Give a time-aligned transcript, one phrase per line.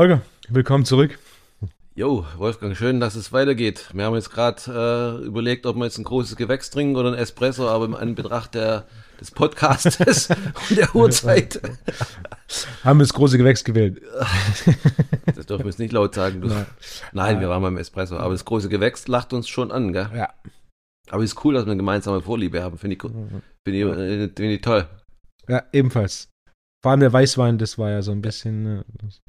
[0.00, 1.18] Holger, willkommen zurück.
[1.94, 3.90] Jo, Wolfgang, schön, dass es weitergeht.
[3.92, 7.18] Wir haben jetzt gerade äh, überlegt, ob wir jetzt ein großes Gewächs trinken oder ein
[7.18, 8.86] Espresso, aber im Anbetracht der,
[9.20, 10.30] des Podcastes
[10.70, 11.60] und der Uhrzeit.
[12.82, 14.00] haben wir das große Gewächs gewählt.
[15.36, 16.40] Das dürfen wir jetzt nicht laut sagen.
[16.46, 16.66] Nein.
[17.12, 20.08] Nein, wir waren beim Espresso, aber das große Gewächs lacht uns schon an, gell?
[20.14, 20.32] Ja.
[21.10, 24.30] Aber es ist cool, dass wir eine gemeinsame Vorliebe haben, finde ich, find ich, äh,
[24.34, 24.88] find ich toll.
[25.46, 26.30] Ja, ebenfalls.
[26.82, 28.82] Vor allem der Weißwein, das war ja so ein bisschen.
[28.98, 29.20] Zu,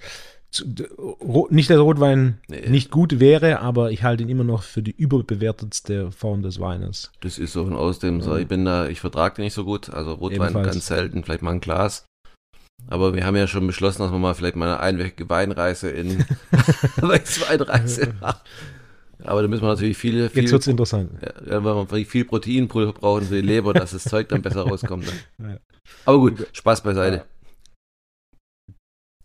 [1.50, 2.70] nicht, dass Rotwein nee.
[2.70, 7.12] nicht gut wäre, aber ich halte ihn immer noch für die überbewertetste Form des Weines.
[7.22, 9.64] Das ist so von aus dem, so, ich bin da, ich vertrage den nicht so
[9.64, 10.68] gut, also Rotwein Ebenfalls.
[10.68, 12.06] ganz selten, vielleicht mal ein Glas.
[12.88, 16.20] Aber wir haben ja schon beschlossen, dass wir mal vielleicht mal eine einwöchige Weinreise in
[16.98, 18.40] Weißweinreise machen.
[19.24, 21.12] Aber da müssen wir natürlich viele, viel, Jetzt wird's interessant.
[21.48, 25.06] Ja, weil wir viel Protein brauchen für die Leber, dass das Zeug dann besser rauskommt.
[25.38, 25.60] Dann.
[26.06, 27.26] Aber gut, Spaß beiseite.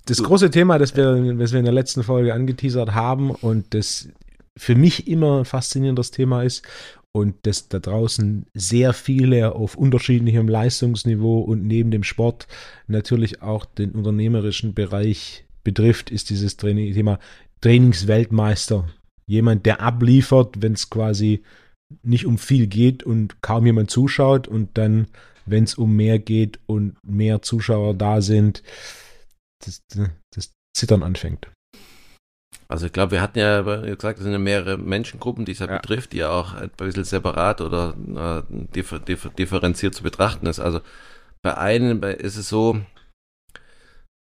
[0.06, 4.08] Das große Thema, das wir, das wir in der letzten Folge angeteasert haben und das
[4.56, 6.64] für mich immer ein faszinierendes Thema ist
[7.10, 12.46] und das da draußen sehr viele auf unterschiedlichem Leistungsniveau und neben dem Sport
[12.86, 17.18] natürlich auch den unternehmerischen Bereich betrifft, ist dieses Training, Thema
[17.60, 18.88] Trainingsweltmeister.
[19.26, 21.42] Jemand, der abliefert, wenn es quasi
[22.04, 25.08] nicht um viel geht und kaum jemand zuschaut und dann,
[25.46, 28.62] wenn es um mehr geht und mehr Zuschauer da sind,
[29.64, 29.82] das,
[30.34, 31.50] das Zittern anfängt.
[32.68, 35.66] Also ich glaube, wir hatten ja gesagt, es sind ja mehrere Menschengruppen, die es ja,
[35.66, 35.78] ja.
[35.78, 37.94] betrifft, die ja auch ein bisschen separat oder
[38.48, 40.58] äh, differ, differ, differenziert zu betrachten ist.
[40.58, 40.80] Also
[41.42, 42.80] bei einem ist es so,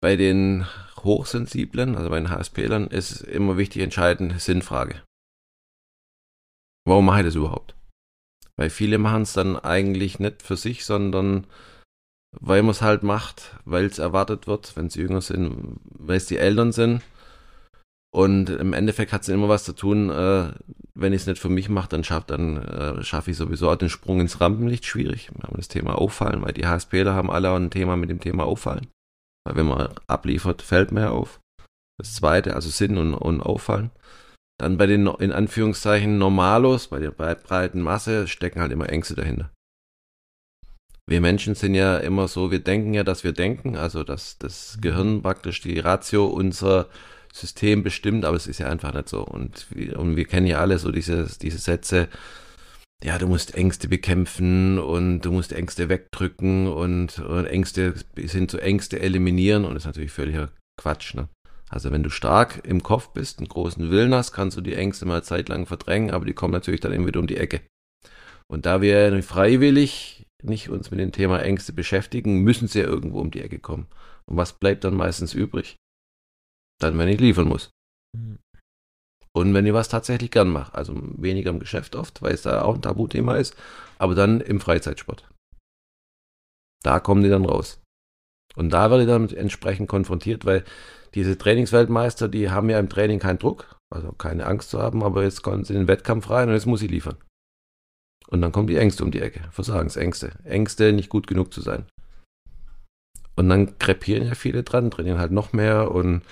[0.01, 0.67] bei den
[1.03, 5.03] Hochsensiblen, also bei den HSP-Lern, ist immer wichtig entscheidend Sinnfrage.
[6.87, 7.75] Warum mache ich das überhaupt?
[8.56, 11.47] Weil viele machen es dann eigentlich nicht für sich, sondern
[12.33, 16.27] weil man es halt macht, weil es erwartet wird, wenn sie jünger sind, weil es
[16.27, 17.03] die Eltern sind.
[18.11, 20.53] Und im Endeffekt hat es immer was zu tun, äh,
[20.94, 23.91] wenn ich es nicht für mich mache, dann schaffe äh, schaff ich sowieso auch den
[23.91, 25.31] Sprung ins Rampenlicht schwierig.
[25.34, 28.44] Wir haben das Thema Auffallen, weil die HSPler haben alle ein Thema mit dem Thema
[28.44, 28.87] Auffallen.
[29.44, 31.41] Weil wenn man abliefert, fällt mehr auf.
[31.99, 33.91] Das zweite, also Sinn und, und Auffallen.
[34.59, 39.50] Dann bei den in Anführungszeichen Normalos, bei der breiten Masse, stecken halt immer Ängste dahinter
[41.08, 44.76] wir Menschen sind ja immer so, wir denken ja, dass wir denken, also dass das
[44.76, 44.80] mhm.
[44.82, 46.88] Gehirn praktisch die Ratio unser
[47.32, 49.22] System bestimmt, aber es ist ja einfach nicht so.
[49.22, 52.08] Und wir, und wir kennen ja alle so diese, diese Sätze,
[53.02, 58.48] ja, du musst Ängste bekämpfen und du musst Ängste wegdrücken und, und Ängste bis hin
[58.48, 61.14] zu Ängste eliminieren und das ist natürlich völliger Quatsch.
[61.14, 61.28] Ne?
[61.69, 65.06] Also wenn du stark im Kopf bist, einen großen Willen hast, kannst du die Ängste
[65.06, 67.60] mal zeitlang verdrängen, aber die kommen natürlich dann immer wieder um die Ecke.
[68.50, 73.21] Und da wir freiwillig nicht uns mit dem Thema Ängste beschäftigen, müssen sie ja irgendwo
[73.21, 73.87] um die Ecke kommen.
[74.26, 75.76] Und was bleibt dann meistens übrig?
[76.81, 77.71] Dann, wenn ich liefern muss.
[78.16, 78.38] Mhm.
[79.32, 82.62] Und wenn ich was tatsächlich gern mache, also weniger im Geschäft oft, weil es da
[82.62, 83.56] auch ein Tabuthema ist,
[83.99, 85.28] aber dann im Freizeitsport.
[86.82, 87.81] Da kommen die dann raus.
[88.56, 90.65] Und da werde ich dann entsprechend konfrontiert, weil
[91.15, 95.22] diese Trainingsweltmeister, die haben ja im Training keinen Druck, also keine Angst zu haben, aber
[95.22, 97.16] jetzt kommen sie in den Wettkampf rein und jetzt muss ich liefern.
[98.31, 100.33] Und dann kommen die Ängste um die Ecke, Versagensängste.
[100.44, 101.87] Ängste, nicht gut genug zu sein.
[103.37, 106.22] Und dann krepieren ja viele dran, trainieren halt noch mehr und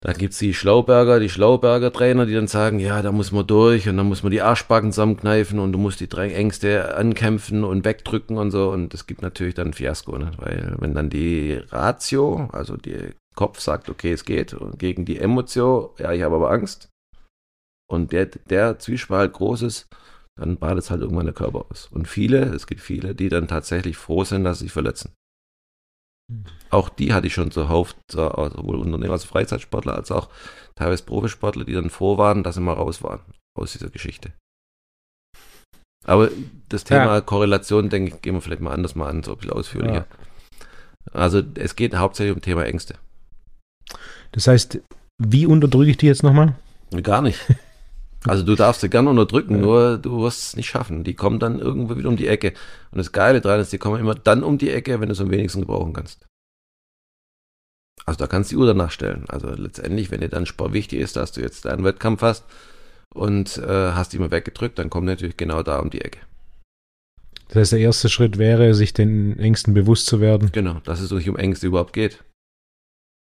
[0.00, 3.88] dann gibt es die Schlauberger, die Schlauberger-Trainer, die dann sagen, ja, da muss man durch
[3.88, 8.36] und dann muss man die Arschbacken zusammenkneifen und du musst die Ängste ankämpfen und wegdrücken
[8.36, 8.70] und so.
[8.70, 10.32] Und das gibt natürlich dann ein Fiasko, ne?
[10.36, 15.18] weil wenn dann die Ratio, also der Kopf sagt, okay, es geht, und gegen die
[15.18, 16.88] Emotion, ja, ich habe aber Angst.
[17.88, 19.88] Und der, der Zwiespalt groß ist,
[20.36, 21.88] dann badet es halt irgendwann der Körper aus.
[21.90, 25.12] Und viele, es gibt viele, die dann tatsächlich froh sind, dass sie sich verletzen.
[26.30, 26.44] Mhm.
[26.70, 30.28] Auch die hatte ich schon zuhauf, sowohl Unternehmer als Freizeitsportler, als auch
[30.74, 33.20] teilweise Profisportler, die dann froh waren, dass sie mal raus waren
[33.56, 34.32] aus dieser Geschichte.
[36.04, 36.30] Aber
[36.68, 37.20] das Thema ja.
[37.20, 40.06] Korrelation, denke ich, gehen wir vielleicht mal anders mal an, so ein bisschen ausführlicher.
[40.08, 41.12] Ja.
[41.12, 42.96] Also es geht hauptsächlich um Thema Ängste.
[44.32, 44.80] Das heißt,
[45.18, 46.54] wie unterdrücke ich die jetzt nochmal?
[47.02, 47.40] Gar nicht.
[48.26, 49.60] Also du darfst sie gern unterdrücken, ja.
[49.60, 51.04] nur du wirst es nicht schaffen.
[51.04, 52.52] Die kommen dann irgendwo wieder um die Ecke.
[52.90, 55.20] Und das Geile daran ist, die kommen immer dann um die Ecke, wenn du es
[55.20, 56.26] am wenigsten gebrauchen kannst.
[58.04, 59.24] Also da kannst du die Uhr danach stellen.
[59.28, 62.44] Also letztendlich, wenn dir dann Sport wichtig ist, dass du jetzt deinen Wettkampf hast
[63.14, 66.20] und äh, hast die mal weggedrückt, dann kommt natürlich genau da um die Ecke.
[67.48, 70.50] Das heißt, der erste Schritt wäre, sich den Ängsten bewusst zu werden.
[70.52, 72.24] Genau, dass es nicht um Ängste überhaupt geht.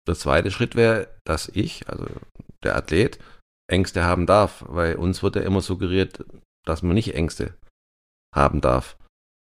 [0.06, 2.06] Der zweite Schritt wäre, dass ich, also
[2.62, 3.18] der Athlet,
[3.68, 6.24] Ängste haben darf, weil uns wird ja immer suggeriert,
[6.64, 7.54] dass man nicht Ängste
[8.34, 8.96] haben darf.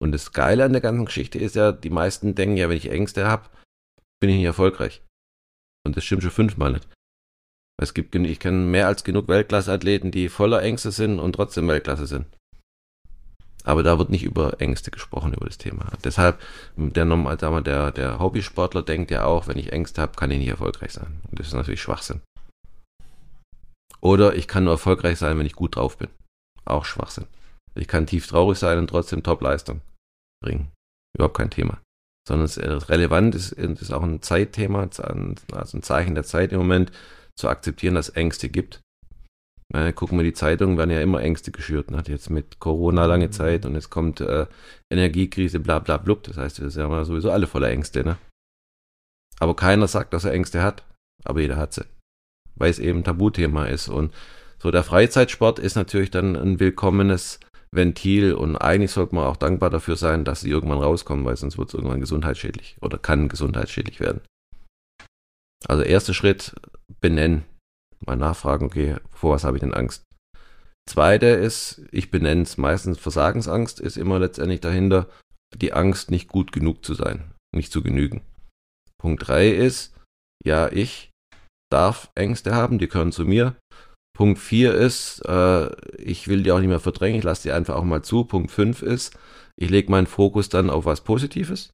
[0.02, 2.90] Und das Geile an der ganzen Geschichte ist ja, die meisten denken ja, wenn ich
[2.90, 3.48] Ängste habe,
[4.20, 5.02] bin ich nicht erfolgreich.
[5.86, 6.88] Und das stimmt schon fünfmal nicht.
[7.80, 12.06] Es gibt, ich kenne mehr als genug Weltklasse-Athleten, die voller Ängste sind und trotzdem Weltklasse
[12.06, 12.26] sind.
[13.64, 15.90] Aber da wird nicht über Ängste gesprochen, über das Thema.
[16.04, 16.38] Deshalb,
[16.76, 20.92] der, der, der Hobbysportler denkt ja auch, wenn ich Ängste habe, kann ich nicht erfolgreich
[20.92, 21.20] sein.
[21.30, 22.20] Und das ist natürlich Schwachsinn.
[24.04, 26.08] Oder ich kann nur erfolgreich sein, wenn ich gut drauf bin.
[26.64, 27.26] Auch Schwachsinn.
[27.74, 29.80] Ich kann tief traurig sein und trotzdem Top-Leistung
[30.42, 30.70] bringen.
[31.16, 31.80] Überhaupt kein Thema.
[32.28, 36.58] Sondern es ist relevant ist, ist auch ein Zeitthema, also ein Zeichen der Zeit im
[36.58, 36.92] Moment,
[37.36, 38.80] zu akzeptieren, dass Ängste gibt.
[39.72, 41.90] Ja, gucken wir die Zeitungen, werden ja immer Ängste geschürt.
[41.90, 42.02] Ne?
[42.06, 43.32] Jetzt mit Corona lange mhm.
[43.32, 44.46] Zeit und jetzt kommt äh,
[44.90, 46.22] Energiekrise, bla bla blub.
[46.24, 48.04] Das heißt, wir sind ja sowieso alle voller Ängste.
[48.04, 48.18] Ne?
[49.40, 50.84] Aber keiner sagt, dass er Ängste hat.
[51.24, 51.84] Aber jeder hat sie.
[52.56, 53.88] Weil es eben Tabuthema ist.
[53.88, 54.12] Und
[54.58, 57.40] so der Freizeitsport ist natürlich dann ein willkommenes
[57.70, 61.58] Ventil und eigentlich sollte man auch dankbar dafür sein, dass sie irgendwann rauskommen, weil sonst
[61.58, 64.20] wird es irgendwann gesundheitsschädlich oder kann gesundheitsschädlich werden.
[65.66, 66.54] Also erster Schritt,
[67.00, 67.44] benennen.
[68.06, 70.04] Mal nachfragen, okay, vor was habe ich denn Angst?
[70.88, 75.08] Zweite ist, ich benenne es meistens Versagensangst, ist immer letztendlich dahinter,
[75.56, 78.22] die Angst, nicht gut genug zu sein, nicht zu genügen.
[78.98, 79.94] Punkt drei ist,
[80.44, 81.10] ja, ich
[81.74, 83.56] darf Ängste haben, die gehören zu mir.
[84.16, 87.74] Punkt vier ist, äh, ich will die auch nicht mehr verdrängen, ich lasse die einfach
[87.74, 88.24] auch mal zu.
[88.24, 89.18] Punkt fünf ist,
[89.56, 91.70] ich lege meinen Fokus dann auf was Positives.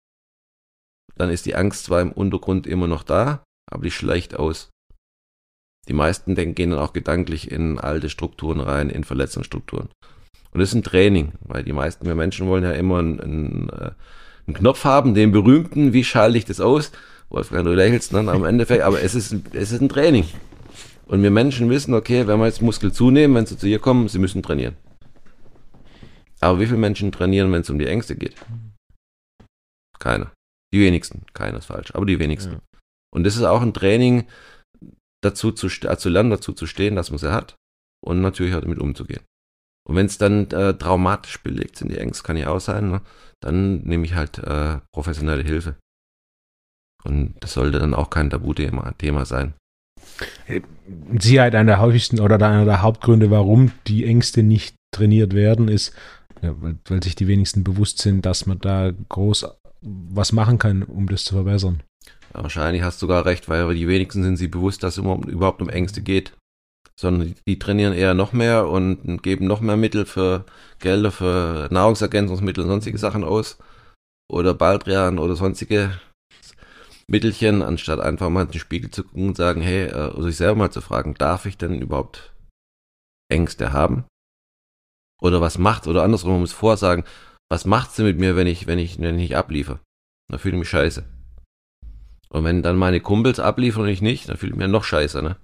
[1.17, 4.71] Dann ist die Angst zwar im Untergrund immer noch da, aber die schleicht aus.
[5.87, 9.89] Die meisten denken, gehen dann auch gedanklich in alte Strukturen rein, in Verletzungsstrukturen.
[10.53, 13.69] Und das ist ein Training, weil die meisten wir Menschen wollen ja immer einen, einen,
[13.69, 13.91] äh,
[14.47, 16.91] einen Knopf haben, den berühmten, wie schalte ich das aus?
[17.31, 20.27] Wolfgang, du lächelst dann am Endeffekt, aber es ist, es ist ein Training.
[21.07, 24.09] Und wir Menschen wissen, okay, wenn wir jetzt Muskel zunehmen, wenn sie zu ihr kommen,
[24.09, 24.77] sie müssen trainieren.
[26.41, 28.35] Aber wie viele Menschen trainieren, wenn es um die Ängste geht?
[29.99, 30.33] Keiner.
[30.73, 31.23] Die wenigsten.
[31.33, 32.53] Keiner ist falsch, aber die wenigsten.
[32.53, 32.61] Ja.
[33.13, 34.27] Und das ist auch ein Training,
[35.23, 37.57] dazu zu, zu lernen, dazu zu stehen, dass man sie hat
[38.05, 39.23] und natürlich auch damit umzugehen.
[39.89, 43.03] Und wenn es dann äh, traumatisch belegt sind, die Ängste kann ja auch sein, ne?
[43.41, 45.77] dann nehme ich halt äh, professionelle Hilfe.
[47.05, 49.55] Und das sollte dann auch kein Tabuthema Thema sein.
[51.19, 55.95] Sicherheit einer der häufigsten oder einer der Hauptgründe, warum die Ängste nicht trainiert werden, ist,
[56.43, 59.47] ja, weil, weil sich die wenigsten bewusst sind, dass man da groß
[59.83, 61.83] was machen kann, um das zu verbessern.
[62.33, 65.69] Wahrscheinlich hast du sogar recht, weil die wenigsten sind sich bewusst, dass es überhaupt um
[65.69, 66.37] Ängste geht.
[66.99, 70.45] Sondern die trainieren eher noch mehr und geben noch mehr Mittel für
[70.81, 73.59] Gelder für Nahrungsergänzungsmittel und sonstige Sachen aus.
[74.31, 75.93] Oder Baldrian oder sonstige
[77.11, 80.55] Mittelchen, anstatt einfach mal in den Spiegel zu gucken und sagen, hey, oder sich selber
[80.55, 82.33] mal zu fragen, darf ich denn überhaupt
[83.29, 84.05] Ängste haben?
[85.21, 87.05] Oder was macht, oder andersrum, man muss vorsagen,
[87.51, 89.81] was macht's denn mit mir, wenn ich, wenn ich, wenn ich nicht abliefer?
[90.29, 91.05] Da fühle ich mich scheiße.
[92.29, 95.21] Und wenn dann meine Kumpels abliefern und ich nicht, dann fühle ich mich noch scheiße,
[95.21, 95.37] ne?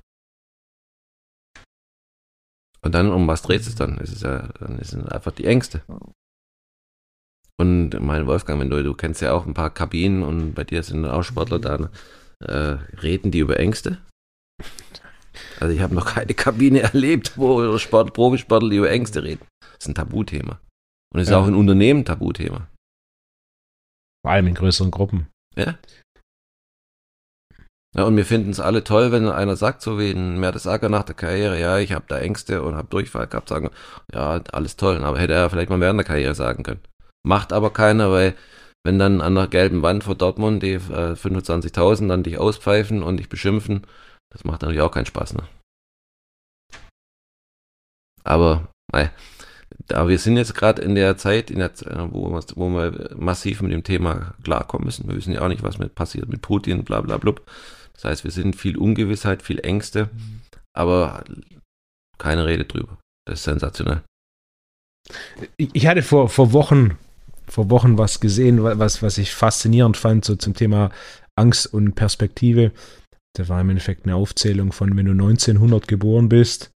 [2.81, 3.99] Und dann, um was dreht es dann?
[3.99, 5.83] Es ist ja, dann sind einfach die Ängste.
[7.59, 10.83] Und mein Wolfgang, wenn du, du kennst ja auch ein paar Kabinen und bei dir
[10.83, 11.91] sind auch Sportler da, ne?
[12.41, 13.99] äh, reden die über Ängste?
[15.61, 19.47] Also ich habe noch keine Kabine erlebt, wo Sport, Profisportler über Ängste reden.
[19.61, 20.61] Das ist ein Tabuthema.
[21.13, 21.39] Und es ist ja.
[21.39, 22.69] auch in Unternehmen ein Tabuthema.
[24.25, 25.29] Vor allem in größeren Gruppen.
[25.57, 25.79] Ja.
[27.97, 31.05] Ja, und wir finden es alle toll, wenn einer sagt, so wie ein Mertesacker nach
[31.05, 33.71] der Karriere, ja, ich habe da Ängste und habe Durchfall gehabt, sagen,
[34.13, 36.81] ja, alles toll, aber hätte er vielleicht mal während der Karriere sagen können.
[37.27, 38.37] Macht aber keiner, weil
[38.85, 43.17] wenn dann an der gelben Wand vor Dortmund die äh, 25.000 dann dich auspfeifen und
[43.17, 43.85] dich beschimpfen,
[44.33, 45.43] das macht natürlich auch keinen Spaß, ne?
[48.23, 49.11] Aber, nein,
[49.87, 51.73] da wir sind jetzt gerade in der Zeit, in der,
[52.13, 55.09] wo, wo wir massiv mit dem Thema klarkommen müssen.
[55.09, 57.35] Wir wissen ja auch nicht, was mit passiert mit Putin, bla bla bla.
[57.95, 60.11] Das heißt, wir sind viel Ungewissheit, viel Ängste,
[60.75, 61.25] aber
[62.19, 62.99] keine Rede drüber.
[63.27, 64.03] Das ist sensationell.
[65.57, 66.99] Ich hatte vor, vor Wochen,
[67.47, 70.91] vor Wochen was gesehen, was, was ich faszinierend fand, so zum Thema
[71.35, 72.73] Angst und Perspektive.
[73.35, 76.71] Da war im Endeffekt eine Aufzählung von, wenn du 1900 geboren bist,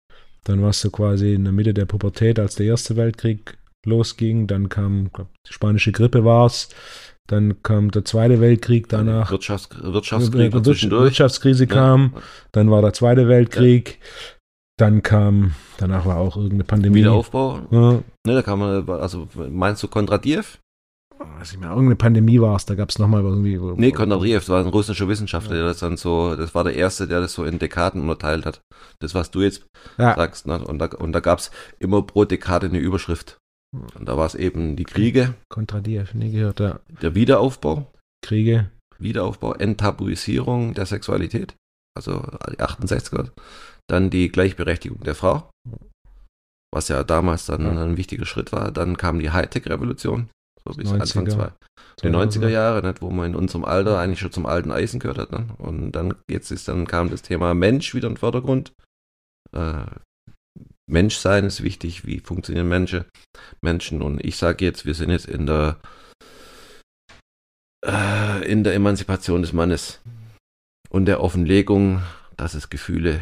[0.44, 4.48] dann warst du quasi in der Mitte der Pubertät, als der Erste Weltkrieg losging.
[4.48, 6.70] Dann kam, glaub, die spanische Grippe war es.
[7.28, 9.30] Dann kam der Zweite Weltkrieg danach.
[9.30, 12.14] Wirtschafts Wirtschaftskrieg Wirtschaftskrise kam.
[12.16, 12.22] Ja.
[12.52, 14.00] Dann war der Zweite Weltkrieg.
[14.00, 14.06] Ja.
[14.80, 17.00] Dann kam, danach war auch irgendeine Pandemie.
[17.00, 17.60] Wiederaufbau.
[17.70, 18.00] Ja.
[18.26, 20.60] Ne, da man, also meinst du Kondratiev?
[21.20, 23.58] weiß ich mehr, irgendeine Pandemie war es, da gab es nochmal irgendwie.
[23.76, 25.58] Nee, Kondratiev war ein russischer Wissenschaftler, ja.
[25.60, 28.62] der das dann so, das war der Erste, der das so in Dekaden unterteilt hat.
[29.00, 29.66] Das, was du jetzt
[29.98, 30.16] ja.
[30.16, 30.64] sagst, ne?
[30.66, 33.38] und da, und da gab es immer pro Dekade eine Überschrift.
[33.72, 35.36] Und da war es eben die Kriege.
[35.50, 36.80] Kondratiev, nie gehört, ja.
[37.02, 37.92] Der Wiederaufbau.
[38.26, 38.72] Kriege.
[38.98, 41.56] Wiederaufbau, Enttabuisierung der Sexualität.
[41.96, 43.30] also 68er.
[43.90, 45.50] Dann die Gleichberechtigung der Frau,
[46.72, 47.84] was ja damals dann ja.
[47.84, 48.72] ein wichtiger Schritt war.
[48.72, 50.30] Dann kam die Hightech-Revolution,
[50.64, 51.52] so bis Anfang zwei,
[52.04, 55.18] die 90er Jahre, nicht, wo man in unserem Alter eigentlich schon zum alten Eisen gehört
[55.18, 55.32] hat.
[55.32, 55.48] Ne?
[55.58, 58.74] Und dann jetzt ist dann kam das Thema Mensch wieder im Vordergrund.
[59.54, 59.86] Äh,
[60.88, 63.06] Menschsein ist wichtig, wie funktionieren Menschen,
[63.62, 64.02] Menschen.
[64.02, 65.80] Und ich sage jetzt, wir sind jetzt in der
[67.86, 70.00] äh, in der Emanzipation des Mannes
[70.90, 72.04] und der Offenlegung,
[72.38, 73.20] dass es Gefühle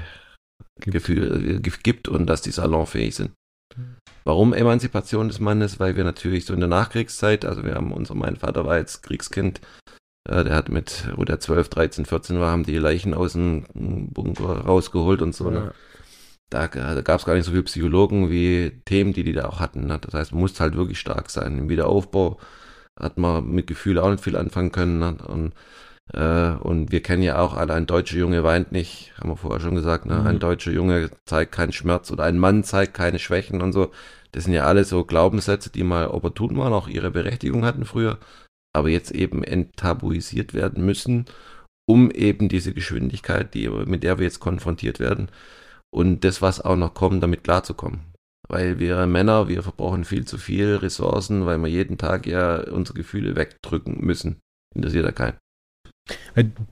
[0.79, 3.31] gibt, äh, gibt und dass die salonfähig sind.
[4.23, 5.79] Warum Emanzipation des Mannes?
[5.79, 9.03] Weil wir natürlich so in der Nachkriegszeit, also wir haben unser, mein Vater war jetzt
[9.03, 9.61] Kriegskind,
[10.27, 13.65] äh, der hat mit, wo der 12, 13, 14 war, haben die Leichen aus dem
[13.73, 15.49] Bunker rausgeholt und so.
[15.49, 15.57] Ne?
[15.57, 15.63] Ja.
[15.65, 15.73] Ne?
[16.49, 19.59] Da, da gab es gar nicht so viele Psychologen wie Themen, die die da auch
[19.59, 19.85] hatten.
[19.87, 19.99] Ne?
[19.99, 21.57] Das heißt, man muss halt wirklich stark sein.
[21.57, 22.39] Im Wiederaufbau
[22.97, 24.99] hat man mit Gefühl auch nicht viel anfangen können.
[24.99, 25.17] Ne?
[25.27, 25.53] Und,
[26.13, 29.59] äh, und wir kennen ja auch alle, ein deutscher Junge weint nicht, haben wir vorher
[29.59, 30.05] schon gesagt.
[30.05, 30.15] Ne?
[30.15, 30.27] Mhm.
[30.27, 33.91] Ein deutscher Junge zeigt keinen Schmerz oder ein Mann zeigt keine Schwächen und so.
[34.31, 38.17] Das sind ja alle so Glaubenssätze, die mal opportun waren, auch ihre Berechtigung hatten früher,
[38.73, 41.25] aber jetzt eben enttabuisiert werden müssen,
[41.87, 45.29] um eben diese Geschwindigkeit, die, mit der wir jetzt konfrontiert werden,
[45.89, 48.01] und das, was auch noch kommt, damit klarzukommen.
[48.49, 52.97] Weil wir Männer, wir verbrauchen viel zu viel Ressourcen, weil wir jeden Tag ja unsere
[52.97, 54.39] Gefühle wegdrücken müssen.
[54.75, 55.37] Interessiert ja keinen.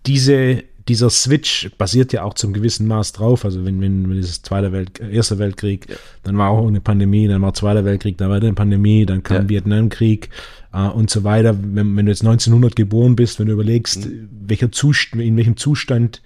[0.06, 3.46] Diese, dieser Switch basiert ja auch zum gewissen Maß drauf.
[3.46, 5.96] Also wenn, wenn, wenn dieses Zweite Welt, Erster Weltkrieg, ja.
[6.24, 9.44] dann war auch eine Pandemie, dann war Zweiter Weltkrieg, dann war eine Pandemie, dann kam
[9.44, 9.50] ja.
[9.50, 10.30] Vietnamkrieg
[10.74, 11.58] äh, und so weiter.
[11.60, 14.30] Wenn, wenn, du jetzt 1900 geboren bist, wenn du überlegst, mhm.
[14.48, 16.22] welcher Zustand, in welchem Zustand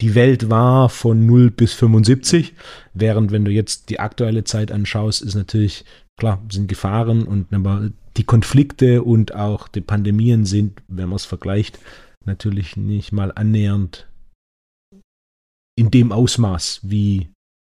[0.00, 2.54] die Welt war von 0 bis 75,
[2.94, 5.84] während wenn du jetzt die aktuelle Zeit anschaust, ist natürlich,
[6.16, 11.24] klar, sind Gefahren und aber die Konflikte und auch die Pandemien sind, wenn man es
[11.24, 11.78] vergleicht,
[12.26, 14.08] natürlich nicht mal annähernd
[15.76, 17.30] in dem Ausmaß, wie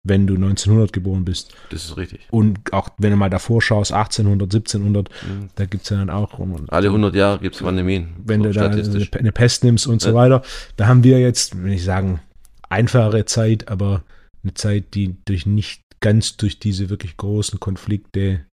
[0.07, 1.55] wenn du 1900 geboren bist.
[1.71, 2.29] Das ist richtig.
[2.31, 5.49] Und auch wenn du mal davor schaust, 1800, 1700, mhm.
[5.57, 6.39] da gibt es ja dann auch.
[6.69, 8.15] Alle 100 Jahre gibt es Pandemien.
[8.25, 10.11] Wenn so du da eine, eine, Pest nimmst und ja.
[10.11, 10.43] so weiter.
[10.77, 12.21] Da haben wir jetzt, wenn ich sagen,
[12.69, 14.05] einfache Zeit, aber
[14.43, 18.47] eine Zeit, die durch nicht ganz durch diese wirklich großen Konflikte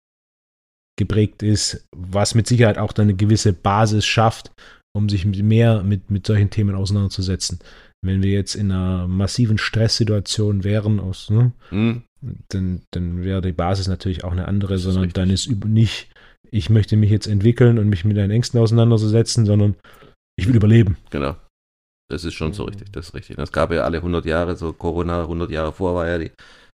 [0.97, 4.51] geprägt ist, was mit Sicherheit auch dann eine gewisse Basis schafft,
[4.93, 7.59] um sich mehr mit, mit solchen Themen auseinanderzusetzen.
[8.03, 12.03] Wenn wir jetzt in einer massiven Stresssituation wären, aus, ne, mhm.
[12.49, 16.09] dann, dann wäre die Basis natürlich auch eine andere, das sondern ist dann ist nicht,
[16.49, 19.75] ich möchte mich jetzt entwickeln und mich mit deinen Ängsten auseinandersetzen, sondern
[20.35, 20.97] ich will überleben.
[21.11, 21.35] Genau.
[22.09, 23.37] Das ist schon so richtig, das ist richtig.
[23.37, 26.31] Es gab ja alle 100 Jahre, so Corona, 100 Jahre vor war ja die,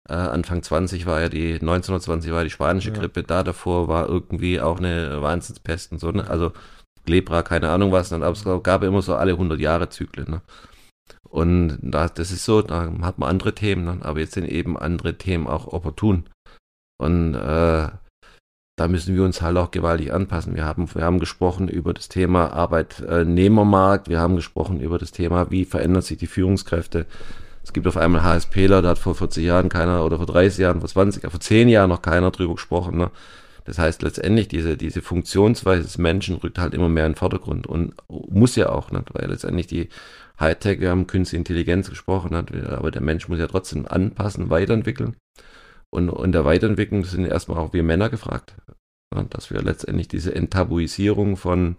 [0.08, 2.96] äh, Anfang 20 war ja die, 1920 war die spanische ja.
[2.96, 6.28] Grippe, da davor war irgendwie auch eine Wahnsinnspest und so, ne?
[6.28, 6.52] also
[7.06, 10.30] Lepra, keine Ahnung was, es gab immer so alle 100 Jahre Zyklen.
[10.30, 10.40] Ne?
[11.28, 13.98] Und da, das ist so, da hat man andere Themen, ne?
[14.02, 16.24] aber jetzt sind eben andere Themen auch opportun.
[16.98, 17.88] Und äh,
[18.76, 20.54] da müssen wir uns halt auch gewaltig anpassen.
[20.54, 25.50] Wir haben, wir haben gesprochen über das Thema Arbeitnehmermarkt, wir haben gesprochen über das Thema,
[25.50, 27.06] wie verändern sich die Führungskräfte.
[27.62, 30.80] Es gibt auf einmal HSPler, da hat vor 40 Jahren keiner oder vor 30 Jahren,
[30.80, 32.96] vor 20, vor 10 Jahren noch keiner drüber gesprochen.
[32.98, 33.10] Ne?
[33.64, 37.66] Das heißt letztendlich, diese, diese Funktionsweise des Menschen rückt halt immer mehr in den Vordergrund
[37.66, 39.14] und muss ja auch, nicht?
[39.14, 39.88] weil letztendlich die
[40.40, 42.66] Hightech, wir haben künstliche Intelligenz gesprochen, nicht?
[42.66, 45.16] aber der Mensch muss ja trotzdem anpassen, weiterentwickeln.
[45.90, 48.56] Und in der Weiterentwicklung sind erstmal auch wir Männer gefragt,
[49.30, 51.76] dass wir letztendlich diese Enttabuisierung von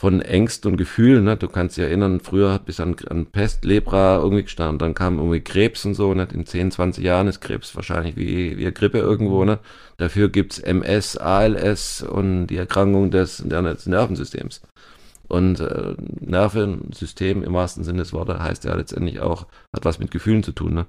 [0.00, 1.24] von Ängsten und Gefühlen.
[1.24, 1.36] Ne?
[1.36, 5.40] Du kannst dich erinnern, früher bis an, an Pest, Lepra irgendwie gestanden, dann kam irgendwie
[5.40, 6.14] Krebs und so.
[6.14, 6.26] Ne?
[6.32, 9.44] In 10, 20 Jahren ist Krebs wahrscheinlich wie, wie Grippe irgendwo.
[9.44, 9.60] Ne?
[9.96, 14.62] Dafür gibt's MS, ALS und die Erkrankung des, des Nervensystems.
[15.28, 20.10] Und äh, Nervensystem im wahrsten Sinne des Wortes heißt ja letztendlich auch, hat was mit
[20.10, 20.74] Gefühlen zu tun.
[20.74, 20.86] Ne?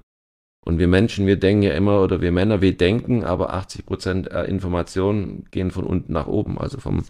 [0.65, 4.27] Und wir Menschen, wir denken ja immer, oder wir Männer, wir denken, aber 80 Prozent
[4.27, 7.03] Informationen gehen von unten nach oben, also vom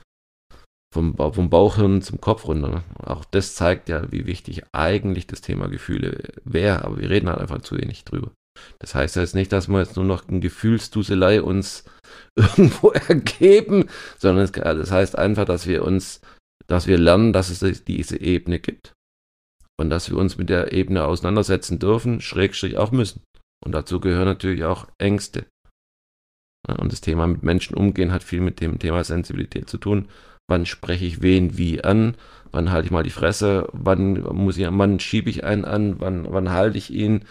[0.96, 2.70] vom, vom Bauchhirn zum Kopf runter.
[2.70, 2.84] Ne?
[3.04, 7.40] Auch das zeigt ja, wie wichtig eigentlich das Thema Gefühle wäre, aber wir reden halt
[7.40, 8.32] einfach zu wenig drüber.
[8.80, 11.84] Das heißt jetzt nicht, dass wir jetzt nur noch eine Gefühlsduselei uns
[12.36, 16.22] irgendwo ergeben, sondern das heißt einfach, dass wir uns,
[16.66, 18.94] dass wir lernen, dass es diese Ebene gibt
[19.78, 23.22] und dass wir uns mit der Ebene auseinandersetzen dürfen, Schrägstrich auch müssen.
[23.66, 25.46] Und dazu gehören natürlich auch Ängste.
[26.66, 30.08] Und das Thema mit Menschen umgehen hat viel mit dem Thema Sensibilität zu tun
[30.48, 32.16] wann spreche ich wen wie an,
[32.52, 36.28] wann halte ich mal die Fresse, wann muss ich, wann schiebe ich einen an, wann,
[36.30, 37.26] wann halte ich ihn,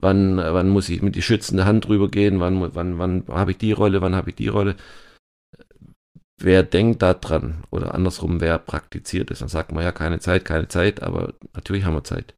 [0.00, 3.58] wann, wann muss ich mit die schützende Hand drüber gehen, wann, wann, wann habe ich
[3.58, 4.76] die Rolle, wann habe ich die Rolle.
[6.38, 10.44] Wer denkt da dran oder andersrum, wer praktiziert es, dann sagt man ja keine Zeit,
[10.44, 12.34] keine Zeit, aber natürlich haben wir Zeit.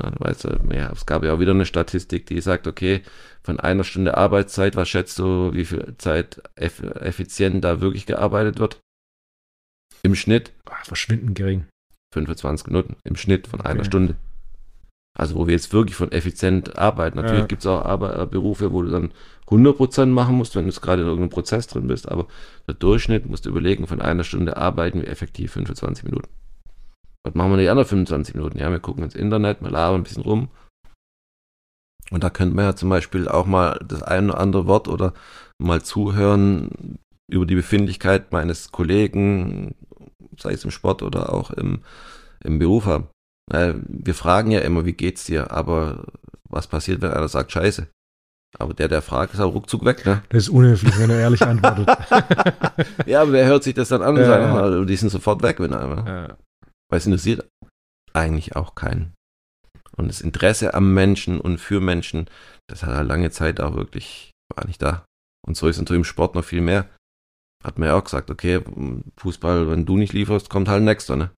[0.00, 3.02] Ja, weißt du, ja, es gab ja auch wieder eine Statistik, die sagt, okay,
[3.42, 8.58] von einer Stunde Arbeitszeit, was schätzt du, wie viel Zeit eff effizient da wirklich gearbeitet
[8.58, 8.80] wird?
[10.02, 10.52] Im Schnitt?
[10.70, 11.66] Ach, verschwindend gering.
[12.14, 13.88] 25 Minuten im Schnitt von einer okay.
[13.88, 14.16] Stunde.
[15.16, 17.16] Also wo wir jetzt wirklich von effizient arbeiten.
[17.16, 17.46] Natürlich ja.
[17.46, 19.12] gibt es auch Ar Berufe, wo du dann
[19.48, 22.26] 100% machen musst, wenn du gerade in irgendeinem Prozess drin bist, aber
[22.68, 26.28] der Durchschnitt musst du überlegen, von einer Stunde arbeiten wir effektiv 25 Minuten.
[27.24, 28.58] Was machen wir die anderen 25 Minuten?
[28.58, 30.48] Ja, wir gucken ins Internet, wir labern ein bisschen rum.
[32.10, 35.12] Und da könnte man ja zum Beispiel auch mal das ein oder andere Wort oder
[35.58, 36.98] mal zuhören
[37.30, 39.74] über die Befindlichkeit meines Kollegen,
[40.42, 41.82] sei es im Sport oder auch im,
[42.42, 43.08] im Beruf haben.
[43.52, 45.50] Wir fragen ja immer, wie geht's dir?
[45.50, 46.04] Aber
[46.48, 47.88] was passiert, wenn einer sagt Scheiße?
[48.58, 50.22] Aber der, der fragt, ist auch ruckzuck weg, ne?
[50.30, 51.88] Das ist unhöflich, wenn er ehrlich antwortet.
[53.06, 54.84] ja, aber wer hört sich das dann an und ja, sagt, ja.
[54.84, 56.06] die sind sofort weg, wenn er.
[56.06, 56.36] Ja.
[56.88, 57.48] Weil es interessiert
[58.12, 59.14] eigentlich auch keinen.
[59.96, 62.28] Und das Interesse am Menschen und für Menschen,
[62.68, 65.04] das hat er lange Zeit auch wirklich, war nicht da.
[65.46, 66.88] Und so ist natürlich im Sport noch viel mehr.
[67.62, 68.62] Hat man ja auch gesagt, okay,
[69.18, 71.30] Fußball, wenn du nicht lieferst, kommt halt ein Nächster, ne?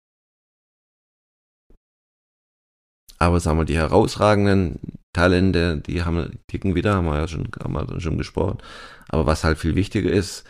[3.17, 4.79] Aber sagen wir, die herausragenden
[5.13, 8.57] Talente, die haben, ticken wieder, haben wir ja schon, haben wir schon gesprochen.
[9.09, 10.43] Aber was halt viel wichtiger ist,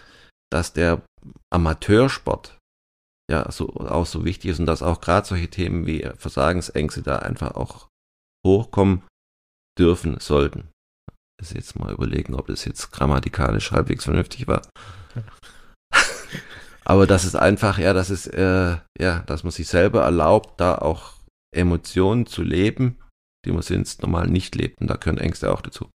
[0.52, 1.02] dass der
[1.50, 2.58] Amateursport
[3.30, 7.20] ja so, auch so wichtig ist und dass auch gerade solche Themen wie Versagensängste da
[7.20, 7.88] einfach auch
[8.46, 9.04] hochkommen
[9.78, 10.70] dürfen, sollten.
[11.40, 14.62] Das jetzt mal überlegen, ob das jetzt grammatikalisch halbwegs vernünftig war.
[16.92, 20.76] Aber das ist einfach, ja, das ist, äh, ja, dass man sich selber erlaubt, da
[20.76, 21.14] auch
[21.56, 22.98] Emotionen zu leben,
[23.46, 24.82] die man sonst normal nicht lebt.
[24.82, 25.90] Und da gehören Ängste auch dazu.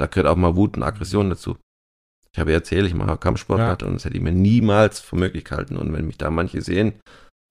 [0.00, 1.58] Da gehört auch mal Wut und Aggression dazu.
[2.32, 3.86] Ich habe erzählt, ich mache Kampfsport ja.
[3.86, 5.76] und das hätte ich mir niemals für möglich gehalten.
[5.76, 6.94] Und wenn mich da manche sehen,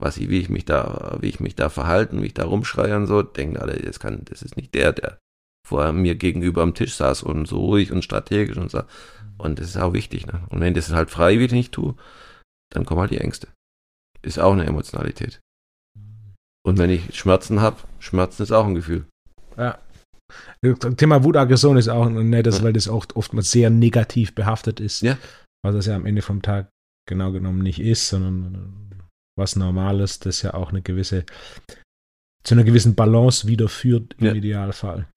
[0.02, 2.96] was ich, wie ich mich da, wie ich mich da verhalten, wie ich da rumschreie
[2.96, 5.18] und so, denken alle, das kann, das ist nicht der, der
[5.64, 8.82] vor mir gegenüber am Tisch saß und so ruhig und strategisch und so.
[9.38, 10.40] Und das ist auch wichtig, ne?
[10.48, 11.94] Und wenn ich das halt freiwillig nicht tue,
[12.70, 13.48] dann kommen halt die Ängste.
[14.22, 15.40] Ist auch eine Emotionalität.
[16.62, 19.06] Und wenn ich Schmerzen habe, Schmerzen ist auch ein Gefühl.
[19.56, 19.78] Ja.
[20.62, 22.64] Das Thema Wutaggression ist auch ein nettes, ja.
[22.64, 25.02] weil das auch oftmals sehr negativ behaftet ist.
[25.02, 25.18] Ja.
[25.64, 26.70] Was es ja am Ende vom Tag
[27.08, 28.90] genau genommen nicht ist, sondern
[29.36, 31.24] was Normales, das ja auch eine gewisse,
[32.44, 34.32] zu einer gewissen Balance wieder führt im ja.
[34.34, 35.08] Idealfall.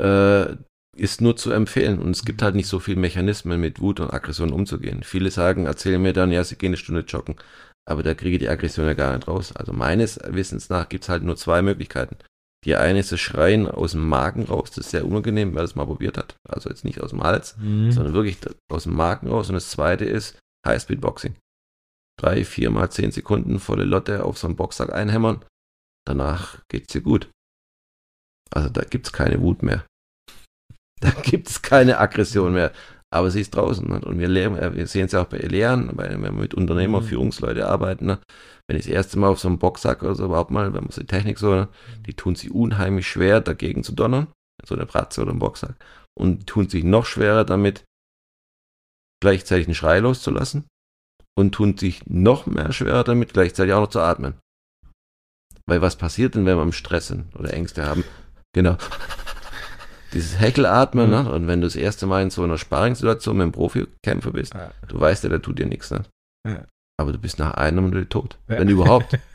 [0.00, 0.56] Äh,
[0.96, 1.98] ist nur zu empfehlen.
[1.98, 5.02] Und es gibt halt nicht so viele Mechanismen, mit Wut und Aggression umzugehen.
[5.02, 7.36] Viele sagen, erzählen mir dann, ja, sie gehen eine Stunde joggen.
[7.88, 9.54] Aber da kriege ich die Aggression ja gar nicht raus.
[9.54, 12.16] Also meines Wissens nach gibt es halt nur zwei Möglichkeiten.
[12.64, 15.76] Die eine ist das Schreien aus dem Magen raus, das ist sehr unangenehm, wer das
[15.76, 16.34] mal probiert hat.
[16.48, 17.92] Also jetzt nicht aus dem Hals, mhm.
[17.92, 19.48] sondern wirklich aus dem Magen raus.
[19.48, 21.36] Und das zweite ist Highspeed-Boxing.
[22.18, 25.44] Drei, vier mal zehn Sekunden volle Lotte auf so einen Boxsack einhämmern.
[26.04, 27.30] Danach geht's dir gut.
[28.50, 29.84] Also da gibt's keine Wut mehr.
[31.00, 32.72] Da gibt's keine Aggression mehr
[33.10, 33.88] aber sie ist draußen.
[33.88, 34.00] Ne?
[34.00, 37.06] Und wir, äh, wir sehen es ja auch bei Lehren, wenn wir mit Unternehmer, mhm.
[37.06, 38.06] Führungsleute arbeiten.
[38.06, 38.18] Ne?
[38.66, 40.92] Wenn ich das erste Mal auf so einem Boxsack oder so überhaupt mal, wenn man
[40.92, 41.68] so die Technik so, ne?
[42.06, 44.28] die tun sich unheimlich schwer, dagegen zu donnern.
[44.64, 45.76] So eine Bratze oder ein Boxsack.
[46.18, 47.84] Und tun sich noch schwerer damit,
[49.22, 50.64] gleichzeitig einen Schrei loszulassen.
[51.38, 54.34] Und tun sich noch mehr schwerer damit, gleichzeitig auch noch zu atmen.
[55.66, 58.04] Weil was passiert denn, wenn wir im Stress sind oder Ängste haben?
[58.54, 58.78] Genau
[60.12, 61.12] dieses Heckelatmen, mhm.
[61.12, 61.32] ne?
[61.32, 64.70] Und wenn du das erste Mal in so einer Sparingsituation mit einem Profikämpfer bist, ja.
[64.88, 66.02] du weißt ja, der tut dir nichts, ne?
[66.46, 66.64] Ja.
[66.98, 68.38] Aber du bist nach einer Minute tot.
[68.48, 68.58] Ja.
[68.58, 69.18] Wenn überhaupt.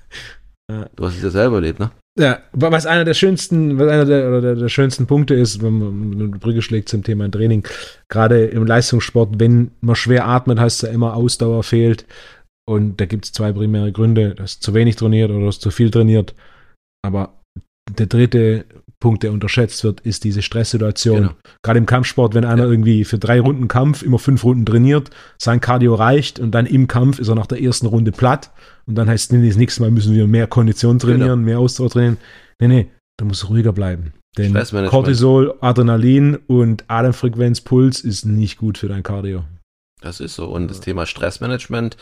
[0.95, 1.91] Du hast es ja selber erlebt, ne?
[2.19, 6.13] Ja, was einer der schönsten, was einer der, oder der, schönsten Punkte ist, wenn man
[6.13, 7.65] eine Brücke schlägt zum Thema Training,
[8.09, 12.05] gerade im Leistungssport, wenn man schwer atmet, heißt es ja immer Ausdauer fehlt.
[12.65, 15.89] Und da gibt es zwei primäre Gründe, dass zu wenig trainiert oder dass zu viel
[15.89, 16.35] trainiert.
[17.01, 17.33] Aber
[17.89, 18.65] der dritte
[19.01, 21.17] Punkt, der unterschätzt wird, ist diese Stresssituation.
[21.17, 21.31] Genau.
[21.61, 22.69] Gerade im Kampfsport, wenn einer ja.
[22.69, 26.87] irgendwie für drei Runden Kampf immer fünf Runden trainiert, sein Cardio reicht und dann im
[26.87, 28.51] Kampf ist er nach der ersten Runde platt
[28.85, 31.45] und dann heißt es, das nächste Mal müssen wir mehr Kondition trainieren, genau.
[31.45, 32.17] mehr Ausdauer trainieren.
[32.61, 32.87] Nee, nee,
[33.17, 34.13] da muss ruhiger bleiben.
[34.37, 34.53] Denn
[34.87, 39.43] Cortisol, Adrenalin und Atemfrequenz, Puls ist nicht gut für dein Cardio.
[39.99, 40.45] Das ist so.
[40.45, 41.97] Und das Thema Stressmanagement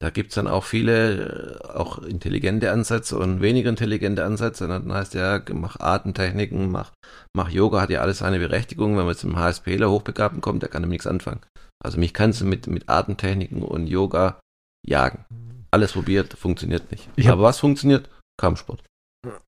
[0.00, 4.66] da gibt's dann auch viele, äh, auch intelligente Ansätze und weniger intelligente Ansätze.
[4.66, 6.92] Dann heißt ja, mach Atemtechniken, mach,
[7.36, 8.96] mach Yoga, hat ja alles seine Berechtigung.
[8.96, 11.40] Wenn man zum HSPler Hochbegabten kommt, der kann damit nichts anfangen.
[11.84, 14.40] Also mich kannst du mit, mit Atemtechniken und Yoga
[14.86, 15.24] jagen.
[15.70, 17.08] Alles probiert, funktioniert nicht.
[17.18, 18.08] Hab, Aber was funktioniert?
[18.40, 18.82] Kampfsport.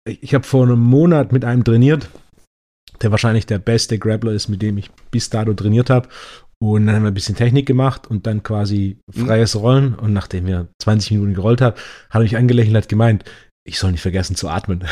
[0.05, 2.11] Ich habe vor einem Monat mit einem trainiert,
[3.01, 6.09] der wahrscheinlich der beste Grappler ist, mit dem ich bis dato trainiert habe.
[6.63, 9.97] Und dann haben wir ein bisschen Technik gemacht und dann quasi freies Rollen.
[9.97, 11.75] Und nachdem wir 20 Minuten gerollt haben,
[12.09, 13.25] hat er mich angelächelt und hat gemeint,
[13.65, 14.85] ich soll nicht vergessen zu atmen.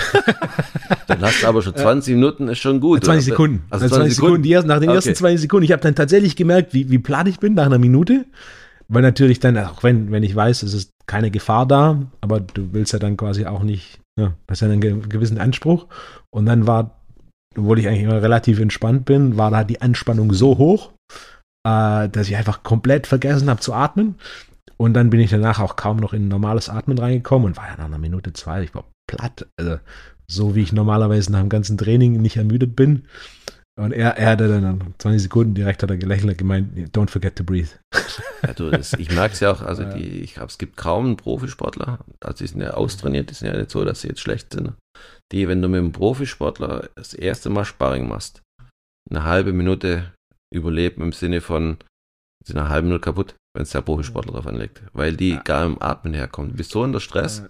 [1.07, 3.05] Dann hast du aber schon 20 Minuten, ist schon gut.
[3.05, 3.37] 20 oder?
[3.37, 3.63] Sekunden.
[3.71, 4.43] Also 20, 20 Sekunden.
[4.43, 4.97] Die ersten, nach den okay.
[4.97, 5.65] ersten 20 Sekunden.
[5.65, 8.27] Ich habe dann tatsächlich gemerkt, wie, wie platt ich bin nach einer Minute.
[8.89, 12.73] Weil natürlich dann, auch wenn, wenn ich weiß, es ist keine Gefahr da, aber du
[12.73, 15.87] willst ja dann quasi auch nicht, ja, hast ja einen gewissen Anspruch.
[16.31, 17.01] Und dann war,
[17.57, 20.91] obwohl ich eigentlich immer relativ entspannt bin, war da die Anspannung so hoch,
[21.67, 24.17] äh, dass ich einfach komplett vergessen habe zu atmen.
[24.77, 27.77] Und dann bin ich danach auch kaum noch in normales Atmen reingekommen und war ja
[27.77, 29.47] nach einer Minute zwei, ich war platt.
[29.59, 29.79] Also
[30.27, 33.05] so wie ich normalerweise nach dem ganzen Training nicht ermüdet bin.
[33.79, 37.37] Und er, er hatte dann 20 Sekunden direkt hat er gelächelt und gemeint, don't forget
[37.37, 37.71] to breathe.
[38.43, 41.05] Ja, du, das, ich merke es ja auch, also die, ich glaube, es gibt kaum
[41.05, 44.21] einen Profisportler, also die sind ja austrainiert, die sind ja nicht so, dass sie jetzt
[44.21, 44.73] schlecht sind,
[45.31, 48.41] die, wenn du mit einem Profisportler das erste Mal Sparring machst,
[49.11, 50.15] eine halbe Minute
[50.53, 51.79] überleben im Sinne von,
[52.45, 55.43] sind eine halbe Minute kaputt, wenn es der Profisportler drauf anlegt, weil die ja.
[55.43, 56.53] gar im Atmen herkommen.
[56.53, 57.45] Du bist so unter Stress.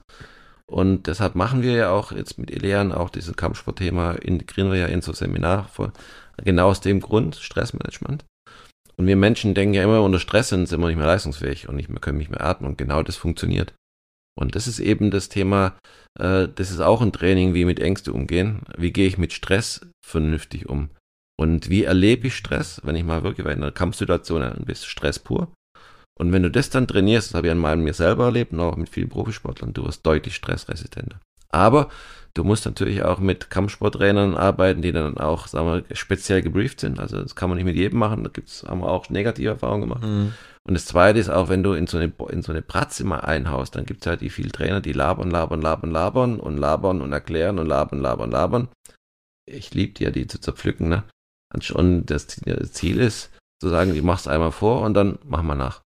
[0.67, 4.87] Und deshalb machen wir ja auch jetzt mit Elian auch dieses Kampfsportthema, integrieren wir ja
[4.87, 5.93] in so Seminar vor,
[6.45, 8.25] genau aus dem Grund, Stressmanagement.
[8.97, 11.75] Und wir Menschen denken ja immer, unter Stress sind, sind wir nicht mehr leistungsfähig und
[11.75, 12.71] nicht mehr, können nicht mehr atmen.
[12.71, 13.75] Und genau das funktioniert.
[14.39, 15.77] Und das ist eben das Thema,
[16.19, 18.61] äh, das ist auch ein Training, wie mit Ängste umgehen.
[18.77, 20.91] Wie gehe ich mit Stress vernünftig um?
[21.41, 25.19] Und wie erlebe ich Stress, wenn ich mal wirklich in einer Kampfsituation ein bisschen Stress
[25.19, 25.49] pur?
[26.19, 28.77] Und wenn du das dann trainierst, das habe ich an mir selber erlebt und auch
[28.77, 31.19] mit vielen Profisportlern, du wirst deutlich stressresistenter.
[31.49, 31.89] Aber
[32.35, 37.01] du musst natürlich auch mit Kampfsporttrainern arbeiten, die dann auch, sagen wir, speziell gebrieft sind.
[37.01, 39.89] Also das kann man nicht mit jedem machen, da gibt's, haben wir auch negative Erfahrungen
[39.89, 40.03] gemacht.
[40.03, 40.35] Mhm.
[40.69, 43.21] Und das zweite ist auch, wenn du in so eine, in so eine Pratze mal
[43.21, 47.01] einhaust, dann gibt es halt die vielen Trainer, die labern, labern, labern, labern und labern
[47.01, 48.69] und erklären und labern, labern, labern.
[49.47, 51.05] Ich liebe die ja, die zu zerpflücken, ne?
[51.53, 55.83] Und das Ziel ist, zu sagen, ich mach's einmal vor und dann mach mal nach.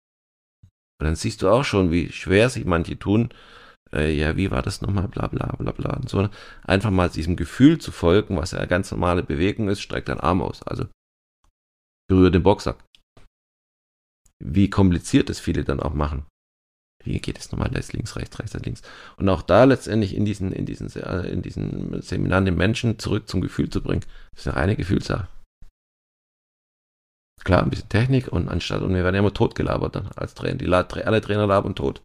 [0.99, 3.30] Und dann siehst du auch schon, wie schwer sich manche tun.
[3.91, 5.08] Äh, ja, wie war das nochmal?
[5.08, 6.30] Bla bla bla bla und so.
[6.63, 10.19] Einfach mal diesem Gefühl zu folgen, was ja eine ganz normale Bewegung ist, streck deinen
[10.19, 10.63] Arm aus.
[10.63, 10.86] Also
[12.08, 12.84] berühre den Boxsack.
[14.39, 16.26] Wie kompliziert es viele dann auch machen.
[17.04, 17.69] Wie geht es nochmal?
[17.69, 18.82] Rechts, links, rechts, rechts, links.
[19.17, 23.41] Und auch da letztendlich in diesen, in diesen, in diesen Seminaren den Menschen zurück zum
[23.41, 24.06] Gefühl zu bringen.
[24.32, 25.28] Das ist eine reine Gefühlssache.
[27.43, 30.58] Klar, ein bisschen Technik und anstatt, und wir werden ja immer totgelabert dann als Trainer.
[30.58, 32.01] Die, alle Trainer labern tot.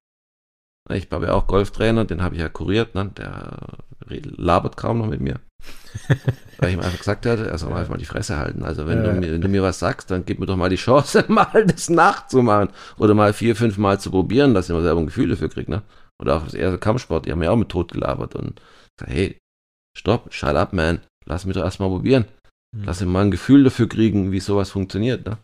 [0.90, 3.10] Ich habe ja auch Golftrainer, den habe ich ja kuriert, ne?
[3.16, 3.58] der
[4.08, 5.40] labert kaum noch mit mir.
[6.58, 7.88] Weil ich ihm einfach gesagt hatte, er soll ja.
[7.88, 8.64] mal die Fresse halten.
[8.64, 9.12] Also wenn, ja.
[9.12, 11.66] du mir, wenn du mir was sagst, dann gib mir doch mal die Chance, mal
[11.66, 12.70] das nachzumachen.
[12.96, 15.70] Oder mal vier, fünf Mal zu probieren, dass ich mal selber ein Gefühl dafür kriege.
[15.70, 15.82] Ne?
[16.20, 18.60] Oder auch das erste Kampfsport, die haben ja auch mit tot gelabert und
[18.96, 19.38] gesagt, hey,
[19.96, 22.24] stopp, shut up, man, lass mich doch erstmal probieren.
[22.76, 25.26] Lass ihn mal ein Gefühl dafür kriegen, wie sowas funktioniert.
[25.26, 25.38] Ne?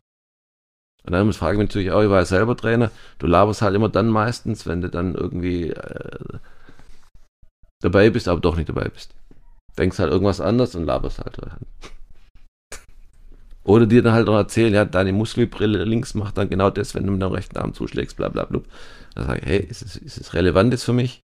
[1.04, 3.74] Und dann frage ich mich natürlich auch, ich war ja selber Trainer, du laberst halt
[3.74, 6.38] immer dann meistens, wenn du dann irgendwie äh,
[7.80, 9.14] dabei bist, aber doch nicht dabei bist.
[9.78, 11.38] Denkst halt irgendwas anders und laberst halt.
[13.64, 17.06] Oder dir dann halt auch erzählen, ja, deine Muskelbrille links macht dann genau das, wenn
[17.06, 18.60] du mit dem rechten Arm zuschlägst, bla bla bla.
[19.14, 21.23] Dann sage ich, hey, ist es, ist es relevant jetzt für mich?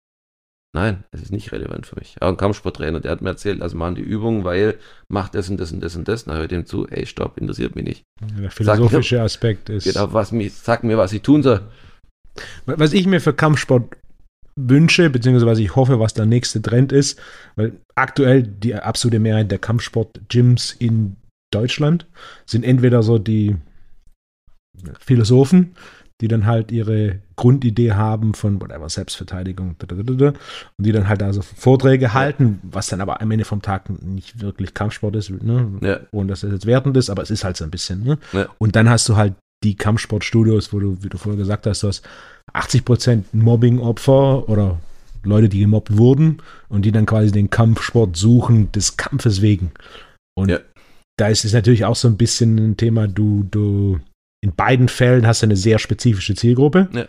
[0.75, 2.17] Nein, es ist nicht relevant für mich.
[2.21, 4.77] Auch ein Kampfsporttrainer, der hat mir erzählt, also machen die Übungen, weil
[5.07, 6.25] macht das und das und das und das.
[6.25, 8.03] Dann höre ich dem zu, ey, stopp, interessiert mich nicht.
[8.39, 9.85] Der philosophische mir, Aspekt ist.
[9.85, 11.61] Genau, was mich, sag mir, was ich tun soll.
[12.65, 13.95] Was ich mir für Kampfsport
[14.55, 17.19] wünsche, beziehungsweise ich hoffe, was der nächste Trend ist,
[17.55, 21.15] weil aktuell die absolute Mehrheit der Kampfsport-Gyms in
[21.51, 22.05] Deutschland
[22.45, 23.55] sind entweder so die
[24.99, 25.75] Philosophen,
[26.21, 30.37] die dann halt ihre Grundidee haben von whatever, Selbstverteidigung und
[30.77, 34.73] die dann halt also Vorträge halten, was dann aber am Ende vom Tag nicht wirklich
[34.73, 35.71] Kampfsport ist, ne?
[35.81, 35.99] ja.
[36.11, 38.03] ohne dass das jetzt wertend ist, aber es ist halt so ein bisschen.
[38.03, 38.17] Ne?
[38.33, 38.47] Ja.
[38.57, 41.87] Und dann hast du halt die Kampfsportstudios, wo du, wie du vorher gesagt hast, du
[41.87, 42.05] hast
[42.53, 44.79] 80 Prozent Mobbing-Opfer oder
[45.23, 49.71] Leute, die gemobbt wurden und die dann quasi den Kampfsport suchen des Kampfes wegen.
[50.35, 50.59] Und ja.
[51.17, 53.99] da ist es natürlich auch so ein bisschen ein Thema, du, du
[54.41, 56.89] in beiden Fällen hast du eine sehr spezifische Zielgruppe.
[56.93, 57.05] Ja.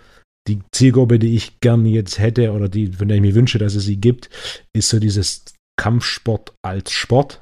[0.48, 3.74] Die Zielgruppe, die ich gerne jetzt hätte oder die, von der ich mir wünsche, dass
[3.74, 4.30] es sie gibt,
[4.74, 5.44] ist so dieses
[5.78, 7.40] Kampfsport als Sport.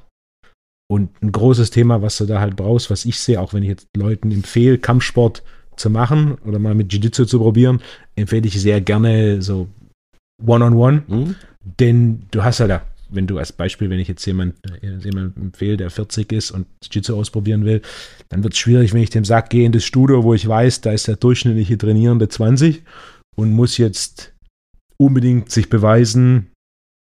[0.91, 3.69] Und ein großes Thema, was du da halt brauchst, was ich sehe, auch wenn ich
[3.69, 5.43] jetzt Leuten empfehle, Kampfsport
[5.77, 7.83] zu machen oder mal mit Jiu-Jitsu zu probieren,
[8.17, 9.69] empfehle ich sehr gerne so
[10.45, 11.03] One-on-One.
[11.09, 11.35] -on -one, mhm.
[11.79, 15.37] Denn du hast halt da wenn du als Beispiel, wenn ich jetzt jemand, äh, jemand
[15.37, 17.83] empfehle, der 40 ist und Jiu-Jitsu ausprobieren will,
[18.29, 20.81] dann wird es schwierig, wenn ich dem sage, geh in das Studio, wo ich weiß,
[20.83, 22.83] da ist der durchschnittliche Trainierende 20
[23.37, 24.35] und muss jetzt
[24.99, 26.51] unbedingt sich beweisen,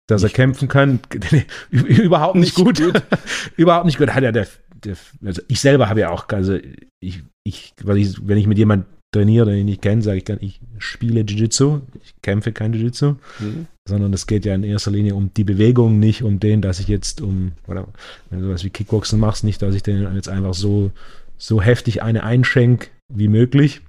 [0.07, 0.33] dass nicht.
[0.33, 0.99] er kämpfen kann.
[1.69, 2.81] überhaupt nicht, nicht gut.
[2.81, 3.03] gut.
[3.57, 4.09] überhaupt nicht gut.
[4.09, 4.47] Hat ja der,
[4.83, 6.57] der, also ich selber habe ja auch, also
[6.99, 10.61] ich, ich, ich, wenn ich mit jemand trainiere, den ich kenne, sage ich dann, ich
[10.77, 13.15] spiele Jiu-Jitsu, ich kämpfe kein Jiu-Jitsu.
[13.39, 13.67] Mhm.
[13.87, 16.87] sondern es geht ja in erster Linie um die Bewegung, nicht um den, dass ich
[16.87, 17.87] jetzt um, oder
[18.29, 20.91] wenn du sowas wie Kickboxen machst, nicht, dass ich den jetzt einfach so,
[21.37, 23.81] so heftig eine einschenk wie möglich,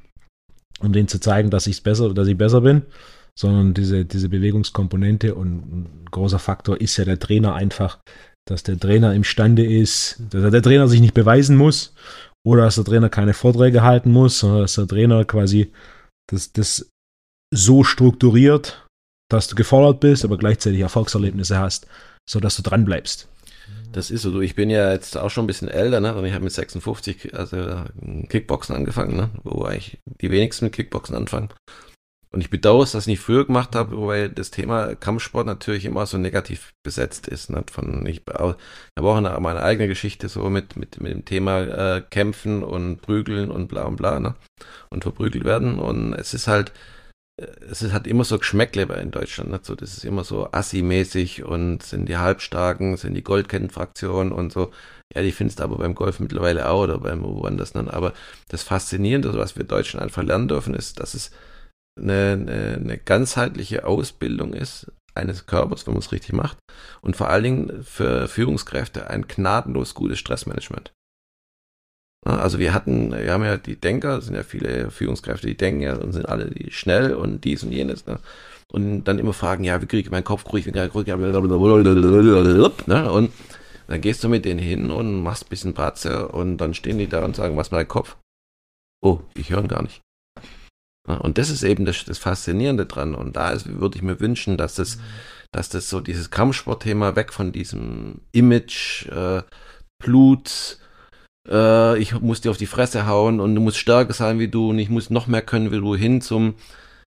[0.81, 2.83] um denen zu zeigen, dass ich besser, dass ich besser bin,
[3.39, 7.99] sondern diese, diese Bewegungskomponente und ein großer Faktor ist ja der Trainer einfach,
[8.49, 11.95] dass der Trainer imstande ist, dass der Trainer sich nicht beweisen muss
[12.47, 15.73] oder dass der Trainer keine Vorträge halten muss, sondern dass der Trainer quasi
[16.31, 16.91] das, das
[17.53, 18.87] so strukturiert,
[19.31, 21.87] dass du gefordert bist, aber gleichzeitig Erfolgserlebnisse hast,
[22.29, 23.29] sodass du dran bleibst.
[23.93, 24.41] Das ist so.
[24.41, 26.09] Ich bin ja jetzt auch schon ein bisschen älter, ne?
[26.27, 27.85] Ich habe mit 56 also
[28.29, 29.31] Kickboxen angefangen, ne?
[29.43, 31.49] Wo eigentlich die wenigsten mit Kickboxen anfangen.
[32.33, 35.85] Und ich bedauere es, dass ich nicht früher gemacht habe, weil das Thema Kampfsport natürlich
[35.85, 37.51] immer so negativ besetzt ist.
[37.51, 37.65] Ne?
[37.71, 38.57] Von, ich habe
[38.97, 43.51] auch eine, meine eigene Geschichte so mit, mit, mit dem Thema äh, Kämpfen und Prügeln
[43.51, 44.37] und bla und bla ne?
[44.91, 45.81] und verprügelt werden.
[45.81, 46.73] Und es ist halt,
[47.37, 49.51] äh, es ist, hat immer so Geschmäckle in Deutschland.
[49.51, 49.59] Ne?
[49.61, 54.71] So, das ist immer so assi-mäßig und sind die Halbstarken, sind die Goldkettenfraktionen und so.
[55.17, 57.75] Ja, die findest du aber beim Golf mittlerweile auch oder beim woanders.
[57.75, 57.93] Ne?
[57.93, 58.13] Aber
[58.47, 61.33] das Faszinierende, was wir Deutschen einfach lernen dürfen, ist, dass es
[61.99, 66.59] eine, eine, eine ganzheitliche Ausbildung ist eines Körpers, wenn man es richtig macht.
[67.01, 70.93] Und vor allen Dingen für Führungskräfte ein gnadenlos gutes Stressmanagement.
[72.25, 75.97] Also wir hatten, wir haben ja die Denker, sind ja viele Führungskräfte, die denken ja
[75.97, 78.07] und sind alle die schnell und dies und jenes.
[78.07, 78.19] Ne?
[78.71, 80.93] Und dann immer fragen, ja, wie kriege ich meinen Kopf ruhig, wie kriege ich
[82.87, 83.11] ne?
[83.11, 83.33] Und
[83.89, 87.09] dann gehst du mit denen hin und machst ein bisschen Bratze und dann stehen die
[87.09, 88.17] da und sagen, was mein Kopf?
[89.03, 90.01] Oh, ich höre gar nicht.
[91.19, 93.15] Und das ist eben das, das Faszinierende dran.
[93.15, 94.99] Und da ist, würde ich mir wünschen, dass das,
[95.53, 99.43] dass das so dieses Kampfsportthema weg von diesem Image, äh,
[100.01, 100.79] Blut,
[101.49, 104.71] äh, ich muss dir auf die Fresse hauen und du musst stärker sein wie du
[104.71, 106.55] und ich muss noch mehr können wie du hin zum,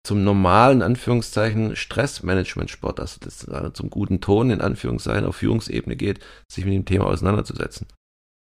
[0.05, 6.21] zum normalen, Anführungszeichen, Stressmanagement-Sport, also das also zum guten Ton, in Anführungszeichen, auf Führungsebene geht,
[6.51, 7.87] sich mit dem Thema auseinanderzusetzen.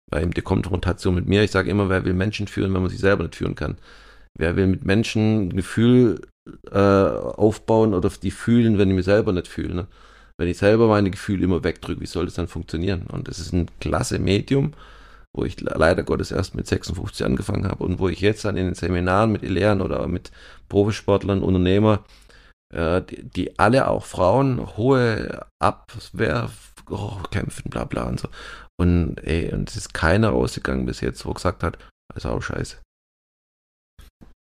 [0.09, 2.89] Weil eben die Konfrontation mit mir, ich sage immer, wer will Menschen führen, wenn man
[2.89, 3.77] sich selber nicht führen kann.
[4.37, 6.21] Wer will mit Menschen ein Gefühl
[6.71, 9.75] äh, aufbauen oder die fühlen, wenn ich mich selber nicht fühle?
[9.75, 9.87] Ne?
[10.37, 13.05] Wenn ich selber meine Gefühle immer wegdrücke, wie soll das dann funktionieren?
[13.11, 14.73] Und das ist ein klasse Medium,
[15.35, 18.65] wo ich leider Gottes erst mit 56 angefangen habe und wo ich jetzt dann in
[18.65, 20.31] den Seminaren mit Lehrern oder mit
[20.67, 22.03] Profisportlern, Unternehmer,
[22.73, 26.49] äh, die, die, alle auch Frauen hohe Abwehr
[26.89, 28.29] oh, kämpfen, bla bla und so.
[28.79, 31.77] Und ey, und es ist keiner rausgegangen bis jetzt, wo gesagt hat,
[32.15, 32.77] ist auch scheiße.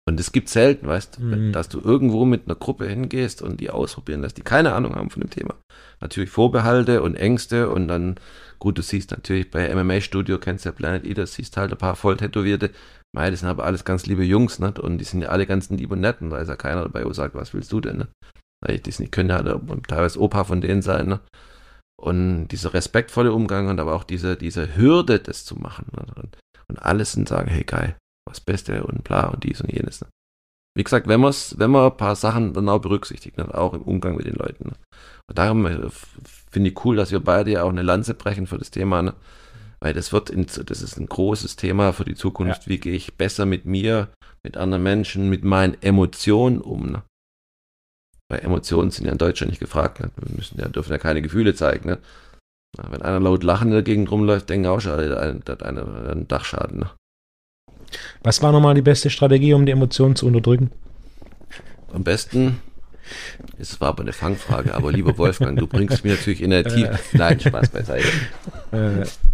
[0.05, 1.53] Und es gibt selten, weißt du, mhm.
[1.53, 5.09] dass du irgendwo mit einer Gruppe hingehst und die ausprobieren lässt, die keine Ahnung haben
[5.09, 5.55] von dem Thema.
[6.01, 8.15] Natürlich Vorbehalte und Ängste und dann,
[8.59, 12.17] gut, du siehst natürlich bei MMA-Studio, kennst ja Planet Eater, siehst halt ein paar voll
[12.17, 12.71] tätowierte,
[13.15, 14.73] mei, das sind aber alles ganz liebe Jungs, ne?
[14.81, 17.05] Und die sind ja alle ganz lieb und nett und da ist ja keiner dabei,
[17.05, 18.07] wo sagt, was willst du denn, ne?
[18.61, 19.41] Weil die sind, können ja
[19.87, 21.21] teilweise Opa von denen sein, ne?
[21.95, 25.85] Und dieser respektvolle Umgang und aber auch diese, diese Hürde, das zu machen.
[25.95, 26.05] Ne?
[26.15, 26.37] Und,
[26.67, 27.95] und alles sind sagen, hey geil,
[28.27, 30.01] was Beste und bla und dies und jenes.
[30.01, 30.07] Ne?
[30.75, 33.53] Wie gesagt, wenn, man's, wenn man ein paar Sachen dann auch berücksichtigt, ne?
[33.53, 34.69] auch im Umgang mit den Leuten.
[34.69, 34.75] Ne?
[35.29, 35.89] Und darum äh,
[36.51, 39.13] finde ich cool, dass wir beide ja auch eine Lanze brechen für das Thema, ne?
[39.79, 42.63] weil das wird, in, das ist ein großes Thema für die Zukunft.
[42.63, 42.69] Ja.
[42.69, 44.09] Wie gehe ich besser mit mir,
[44.43, 46.91] mit anderen Menschen, mit meinen Emotionen um?
[46.91, 47.03] Ne?
[48.29, 49.99] Weil Emotionen sind ja in Deutschland nicht gefragt.
[49.99, 50.09] Ne?
[50.15, 51.97] Wir müssen ja, dürfen ja keine Gefühle zeigen.
[52.75, 56.85] Wenn einer laut lachen in der Gegend rumläuft, denken auch schon, der hat einen Dachschaden.
[58.23, 60.71] Was war nochmal die beste Strategie, um die Emotionen zu unterdrücken?
[61.93, 62.59] Am besten,
[63.59, 66.97] es war aber eine Fangfrage, aber lieber Wolfgang, du bringst mich natürlich in der Tiefe.
[67.13, 68.07] Nein, Spaß beiseite.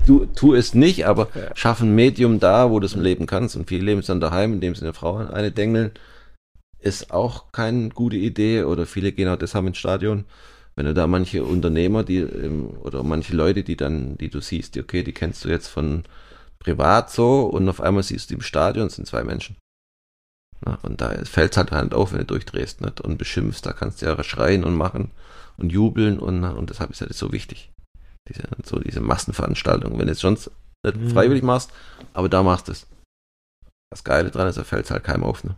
[0.05, 3.55] Du tu es nicht, aber schaff ein Medium da, wo du es leben kannst.
[3.55, 5.91] Und viele leben es dann daheim, indem sie eine Frau eine dengeln.
[6.79, 8.63] Ist auch keine gute Idee.
[8.63, 10.25] Oder viele gehen auch deshalb ins Stadion.
[10.75, 14.75] Wenn du da manche Unternehmer, die ähm, oder manche Leute, die dann, die du siehst,
[14.75, 16.03] die, okay, die kennst du jetzt von
[16.59, 19.57] privat so und auf einmal siehst du im Stadion sind zwei Menschen.
[20.61, 22.99] Na, und da fällt es halt halt auf, wenn du durchdrehst nicht?
[23.01, 25.11] und beschimpfst, da kannst du ja schreien und machen
[25.57, 27.71] und jubeln und, und deshalb ist ja das so wichtig.
[28.27, 29.97] Diese, so diese Massenveranstaltung.
[29.97, 30.51] Wenn du es sonst
[30.83, 31.09] nicht mhm.
[31.09, 31.71] freiwillig machst,
[32.13, 32.87] aber da machst du es.
[33.91, 35.43] Das Geile dran ist, da fällt es halt keinem auf.
[35.43, 35.55] Ne?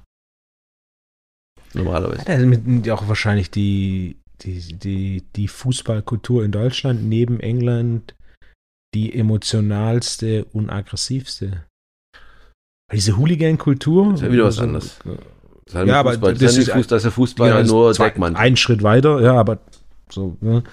[1.73, 2.23] Normalerweise.
[2.27, 8.15] Ja, damit auch wahrscheinlich die, die, die, die Fußballkultur in Deutschland neben England
[8.93, 11.65] die emotionalste und aggressivste.
[12.91, 14.13] Diese Hooligan-Kultur.
[14.13, 14.99] Ist ja wieder was also, anderes.
[15.65, 18.35] Das ja, aber das, das, ist, Fußball, das ist ja Fußball genau, nur Deckmann.
[18.35, 19.59] Ein Schritt weiter, ja, aber
[20.09, 20.63] so, ne,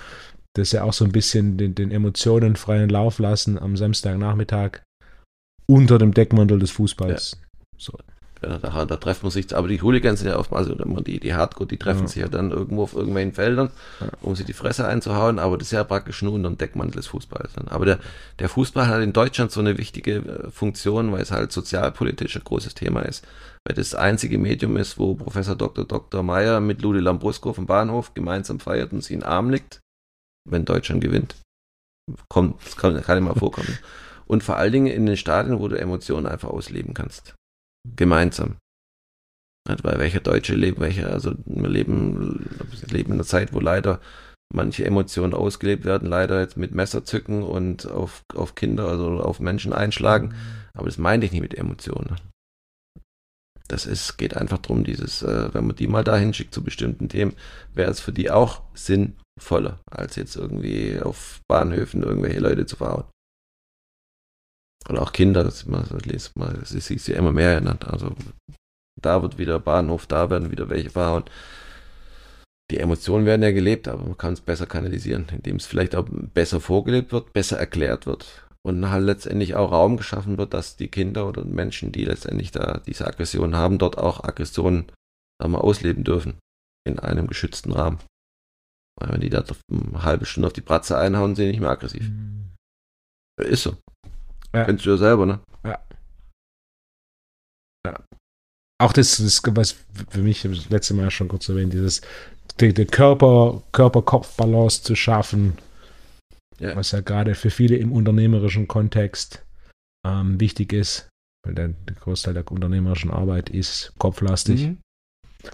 [0.54, 4.82] das ist ja auch so ein bisschen den, den Emotionen freien Lauf lassen am Samstagnachmittag
[5.66, 7.38] unter dem Deckmantel des Fußballs.
[7.40, 7.48] Ja.
[7.76, 7.98] So.
[8.40, 11.34] Ja, da, da treffen man sich, aber die Hooligans sind ja oftmals, also die, die
[11.34, 12.06] Hardcore, die treffen ja.
[12.06, 13.70] sich ja dann irgendwo auf irgendwelchen Feldern,
[14.20, 17.08] um sich die Fresse einzuhauen, aber das ist ja praktisch nur unter dem Deckmantel des
[17.08, 17.50] Fußballs.
[17.66, 17.98] Aber der,
[18.38, 22.44] der Fußball hat in Deutschland so eine wichtige äh, Funktion, weil es halt sozialpolitisch ein
[22.44, 23.26] großes Thema ist.
[23.64, 25.84] Weil das einzige Medium ist, wo Professor Dr.
[25.84, 26.22] Dr.
[26.22, 29.80] Meyer mit Ludi Lambrusco vom Bahnhof gemeinsam feiert und sie in den Arm liegt,
[30.48, 31.34] wenn Deutschland gewinnt.
[32.28, 33.78] Kommt, das kann, kann immer vorkommen.
[34.26, 37.34] Und vor allen Dingen in den Stadien, wo du Emotionen einfach ausleben kannst
[37.96, 38.56] gemeinsam.
[39.82, 44.00] Weil welcher Deutsche lebt, welcher, also wir leben, wir leben in einer Zeit, wo leider
[44.52, 49.72] manche Emotionen ausgelebt werden, leider jetzt mit Messerzücken und auf, auf Kinder, also auf Menschen
[49.72, 50.34] einschlagen.
[50.72, 52.16] Aber das meine ich nicht mit Emotionen.
[53.68, 57.10] Das ist, geht einfach darum, dieses, äh, wenn man die mal dahin schickt zu bestimmten
[57.10, 57.34] Themen,
[57.74, 63.04] wäre es für die auch sinnvoller, als jetzt irgendwie auf Bahnhöfen irgendwelche Leute zu verhauen.
[64.88, 67.86] Oder auch Kinder, das, das liest man, das ist ja immer mehr genannt.
[67.86, 68.14] Also
[69.00, 71.24] da wird wieder Bahnhof, da werden wieder welche verhauen.
[72.70, 76.06] Die Emotionen werden ja gelebt, aber man kann es besser kanalisieren, indem es vielleicht auch
[76.08, 80.88] besser vorgelebt wird, besser erklärt wird und halt letztendlich auch Raum geschaffen wird, dass die
[80.88, 84.92] Kinder oder Menschen, die letztendlich da diese Aggression haben, dort auch Aggressionen
[85.40, 86.38] da mal ausleben dürfen
[86.86, 87.98] in einem geschützten Rahmen.
[89.00, 91.70] Weil wenn die da eine halbe Stunde auf die Bratze einhauen, sind die nicht mehr
[91.70, 92.08] aggressiv.
[92.10, 92.50] Mhm.
[93.40, 93.76] Ist so.
[94.54, 94.64] Ja.
[94.64, 95.40] Kennst du ja selber, ne?
[95.64, 95.78] Ja.
[97.86, 98.04] Ja.
[98.80, 99.76] Auch das, das was
[100.10, 102.00] für mich das letzte Mal schon kurz erwähnt, dieses
[102.60, 105.58] die, die Körper, Körper-Kopf-Balance zu schaffen,
[106.58, 106.74] ja.
[106.74, 109.44] was ja gerade für viele im unternehmerischen Kontext
[110.06, 111.08] ähm, wichtig ist,
[111.44, 114.68] weil der, der, Großteil der unternehmerischen Arbeit ist kopflastig.
[114.68, 114.78] Mhm.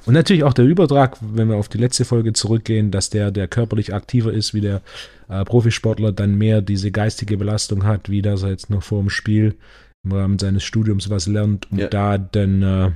[0.06, 3.48] Und natürlich auch der Übertrag, wenn wir auf die letzte Folge zurückgehen, dass der, der
[3.48, 4.82] körperlich aktiver ist wie der
[5.28, 9.10] äh, Profisportler, dann mehr diese geistige Belastung hat, wie das er jetzt noch vor dem
[9.10, 9.56] Spiel
[10.04, 11.88] im Rahmen seines Studiums was lernt, um ja.
[11.88, 12.92] da dann äh,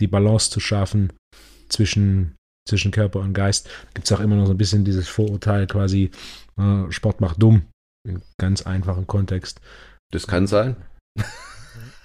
[0.00, 1.12] die Balance zu schaffen
[1.68, 2.36] zwischen,
[2.68, 3.68] zwischen Körper und Geist.
[3.94, 6.10] Gibt es auch immer noch so ein bisschen dieses Vorurteil quasi,
[6.56, 7.62] äh, Sport macht dumm,
[8.08, 9.60] in ganz einfachen Kontext.
[10.12, 10.76] Das kann sein.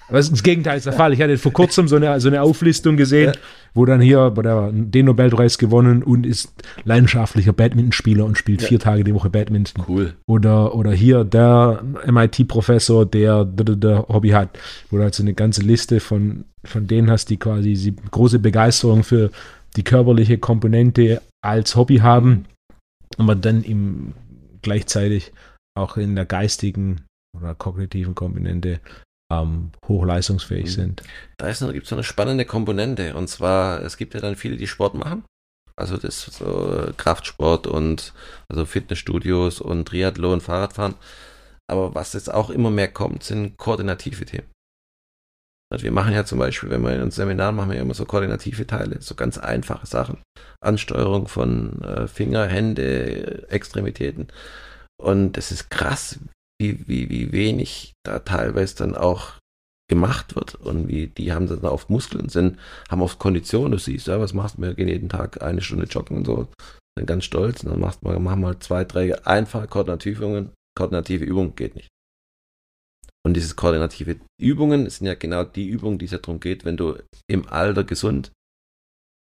[0.09, 1.13] Aber das Gegenteil ist der Fall.
[1.13, 3.39] Ich hatte vor kurzem so eine, so eine Auflistung gesehen, ja.
[3.73, 6.51] wo dann hier bei der, den Nobelpreis gewonnen und ist
[6.83, 8.67] leidenschaftlicher Badmintonspieler und spielt ja.
[8.67, 9.85] vier Tage die Woche Badminton.
[9.87, 10.13] Cool.
[10.27, 14.57] Oder, oder hier der MIT-Professor, der, der, der, Hobby hat,
[14.89, 18.39] wo du halt so eine ganze Liste von, von denen hast, die quasi die große
[18.39, 19.29] Begeisterung für
[19.75, 22.45] die körperliche Komponente als Hobby haben,
[23.17, 24.13] aber dann im
[24.61, 25.31] gleichzeitig
[25.77, 27.01] auch in der geistigen
[27.37, 28.79] oder kognitiven Komponente
[29.31, 30.69] ähm, hochleistungsfähig mhm.
[30.69, 31.03] sind.
[31.37, 34.67] Da gibt es so eine spannende Komponente und zwar, es gibt ja dann viele, die
[34.67, 35.23] Sport machen.
[35.75, 38.13] Also das so Kraftsport und
[38.49, 40.95] also Fitnessstudios und Triathlon, Fahrradfahren.
[41.69, 44.47] Aber was jetzt auch immer mehr kommt, sind koordinative Themen.
[45.71, 47.93] Also wir machen ja zum Beispiel, wenn wir in uns Seminaren machen, wir ja immer
[47.93, 50.17] so koordinative Teile, so ganz einfache Sachen.
[50.61, 54.27] Ansteuerung von äh, Finger, Hände, Extremitäten.
[54.99, 56.19] Und es ist krass,
[56.59, 59.39] wie, wie, wie wenig da teilweise dann auch
[59.89, 64.07] gemacht wird und wie die haben dann oft Muskeln, sind, haben oft Konditionen, du siehst,
[64.07, 66.47] ja, was machst du, wir gehen jeden Tag eine Stunde joggen und so,
[66.97, 71.25] sind ganz stolz und dann machst man, machen mal zwei, drei einfache koordinative Übungen, koordinative
[71.25, 71.89] Übungen geht nicht.
[73.25, 76.77] Und diese koordinative Übungen sind ja genau die Übungen, die es ja darum geht, wenn
[76.77, 78.31] du im Alter gesund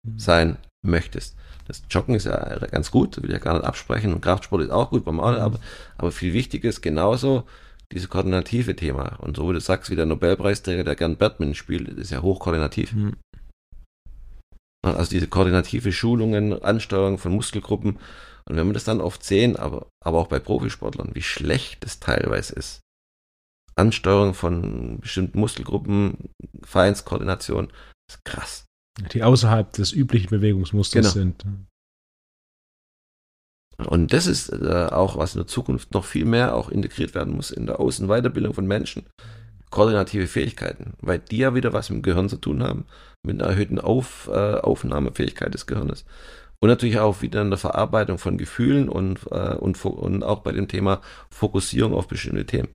[0.06, 0.20] mhm.
[0.20, 1.38] sein möchtest.
[1.68, 4.14] Das Joggen ist ja ganz gut, will ich ja gar nicht absprechen.
[4.14, 5.60] Und Kraftsport ist auch gut beim Auto, aber,
[5.98, 7.44] aber viel wichtiger ist genauso
[7.92, 9.18] dieses koordinative Thema.
[9.20, 12.94] Und so wie du sagst, wie der Nobelpreisträger, der gern Badminton spielt, ist ja hochkoordinativ.
[12.94, 13.16] Mhm.
[14.84, 17.98] Also diese koordinative Schulungen, Ansteuerung von Muskelgruppen.
[18.48, 22.00] Und wenn wir das dann oft sehen, aber, aber auch bei Profisportlern, wie schlecht es
[22.00, 22.82] teilweise ist.
[23.76, 26.30] Ansteuerung von bestimmten Muskelgruppen,
[26.64, 27.74] Feinskoordination,
[28.10, 28.66] ist krass.
[29.14, 31.14] Die außerhalb des üblichen Bewegungsmusters genau.
[31.14, 31.46] sind.
[33.78, 37.36] Und das ist äh, auch, was in der Zukunft noch viel mehr auch integriert werden
[37.36, 39.04] muss in der Außenweiterbildung von Menschen.
[39.70, 42.86] Koordinative Fähigkeiten, weil die ja wieder was mit dem Gehirn zu tun haben,
[43.24, 46.06] mit einer erhöhten Auf, äh, Aufnahmefähigkeit des Gehirnes.
[46.62, 50.54] Und natürlich auch wieder in der Verarbeitung von Gefühlen und, äh, und, und auch bei
[50.54, 52.70] dem Thema Fokussierung auf bestimmte Themen.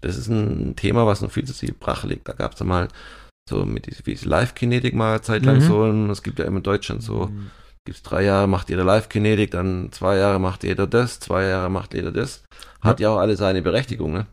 [0.00, 2.28] Das ist ein Thema, was noch viel zu viel brach liegt.
[2.28, 2.88] Da gab es mal
[3.48, 5.60] so mit wie Live-Kinetik mal zeitlang mhm.
[5.60, 5.82] so.
[5.82, 7.50] Und es gibt ja immer in Deutschland so, mhm.
[7.84, 11.70] gibt es drei Jahre macht jeder Live-Kinetik, dann zwei Jahre macht jeder das, zwei Jahre
[11.70, 12.44] macht jeder das.
[12.80, 14.26] Hat ja, ja auch alle seine Berechtigung, ne?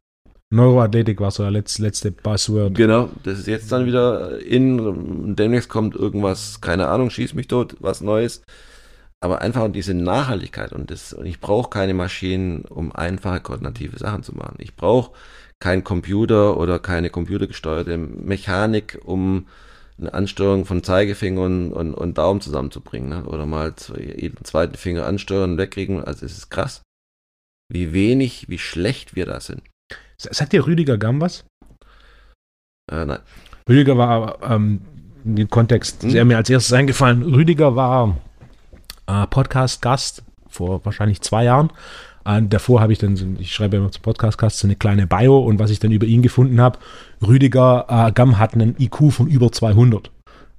[0.53, 2.75] Neuroathletik war so der letzte, letzte Buzzword.
[2.75, 7.77] Genau, das ist jetzt dann wieder in, demnächst kommt irgendwas, keine Ahnung, schieß mich tot,
[7.79, 8.41] was Neues.
[9.21, 14.23] Aber einfach diese Nachhaltigkeit und das, und ich brauche keine Maschinen, um einfache koordinative Sachen
[14.23, 14.55] zu machen.
[14.57, 15.11] Ich brauche
[15.61, 19.47] kein Computer oder keine computergesteuerte Mechanik, um
[19.97, 23.09] eine Ansteuerung von Zeigefinger und, und, und Daumen zusammenzubringen.
[23.09, 23.23] Ne?
[23.25, 26.03] Oder mal jeden zweiten Finger ansteuern und wegkriegen.
[26.03, 26.81] Also es ist krass,
[27.71, 29.61] wie wenig, wie schlecht wir da sind.
[30.17, 31.45] Sagt dir Rüdiger Gamm was?
[32.91, 33.19] Äh, nein.
[33.69, 34.81] Rüdiger war ähm,
[35.23, 36.09] dem Kontext hm?
[36.09, 37.21] sehr mir als erstes eingefallen.
[37.21, 38.17] Rüdiger war
[39.05, 41.71] äh, Podcast-Gast vor wahrscheinlich zwei Jahren.
[42.25, 45.59] Äh, davor habe ich dann, ich schreibe immer zum Podcast-Gast so eine kleine Bio und
[45.59, 46.79] was ich dann über ihn gefunden habe,
[47.25, 50.11] Rüdiger äh, Gamm hat einen IQ von über 200.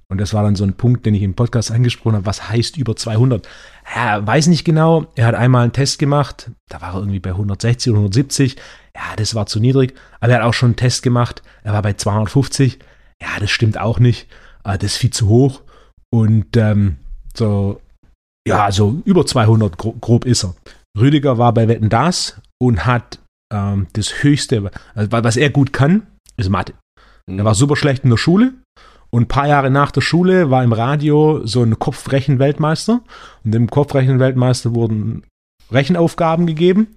[0.09, 2.25] Und das war dann so ein Punkt, den ich im Podcast angesprochen habe.
[2.27, 3.47] Was heißt über 200?
[3.95, 5.07] Er weiß nicht genau.
[5.15, 6.51] Er hat einmal einen Test gemacht.
[6.69, 8.55] Da war er irgendwie bei 160 oder 170.
[8.95, 9.95] Ja, das war zu niedrig.
[10.19, 11.41] Aber er hat auch schon einen Test gemacht.
[11.63, 12.77] Er war bei 250.
[13.21, 14.27] Ja, das stimmt auch nicht.
[14.63, 15.61] Äh, das ist viel zu hoch.
[16.11, 16.97] Und ähm,
[17.35, 17.81] so,
[18.47, 20.53] ja, so über 200 grob, grob ist er.
[20.97, 23.19] Rüdiger war bei Wetten Das und hat
[23.51, 26.73] ähm, das höchste, also, was er gut kann, ist Mathe.
[27.27, 27.39] Mhm.
[27.39, 28.53] Er war super schlecht in der Schule
[29.09, 33.01] und ein paar Jahre nach der Schule war im Radio so ein Kopfrechenweltmeister
[33.43, 35.23] und dem Kopfrechenweltmeister wurden
[35.71, 36.87] Rechenaufgaben gegeben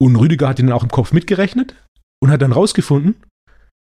[0.00, 1.74] und Rüdiger hat ihn dann auch im Kopf mitgerechnet
[2.20, 3.16] und hat dann rausgefunden,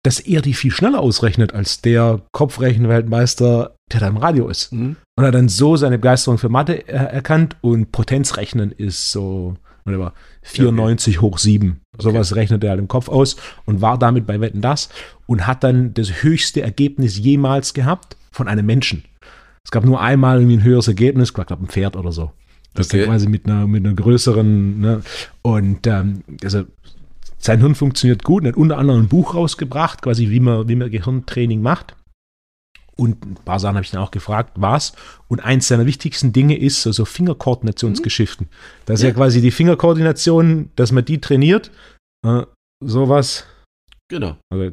[0.03, 4.73] dass er die viel schneller ausrechnet als der Kopfrechenweltmeister, der da im Radio ist.
[4.73, 4.97] Mhm.
[5.15, 10.13] Und hat dann so seine Begeisterung für Mathe er erkannt und Potenzrechnen ist so, whatever,
[10.43, 11.25] 94 okay.
[11.25, 11.79] hoch 7.
[11.93, 12.03] Okay.
[12.03, 14.89] Sowas rechnet er halt im Kopf aus und war damit bei Wetten das
[15.25, 19.05] und hat dann das höchste Ergebnis jemals gehabt von einem Menschen.
[19.63, 22.31] Es gab nur einmal irgendwie ein höheres Ergebnis, ich glaube ein Pferd oder so.
[22.73, 23.05] Das okay.
[23.05, 25.01] quasi mit einer, mit einer größeren, ne?
[25.43, 26.63] Und ähm, also
[27.43, 30.75] sein Hirn funktioniert gut und hat unter anderem ein Buch rausgebracht, quasi wie man, wie
[30.75, 31.95] man Gehirntraining macht.
[32.95, 34.93] Und ein paar Sachen habe ich dann auch gefragt, was.
[35.27, 38.47] Und eins seiner wichtigsten Dinge ist so, so Fingerkoordinationsgeschichten.
[38.85, 39.09] Das ist ja.
[39.09, 39.15] ja.
[39.15, 41.71] quasi die Fingerkoordination, dass man die trainiert.
[42.25, 42.43] Äh,
[42.83, 43.45] sowas.
[44.09, 44.37] Genau.
[44.51, 44.71] Also,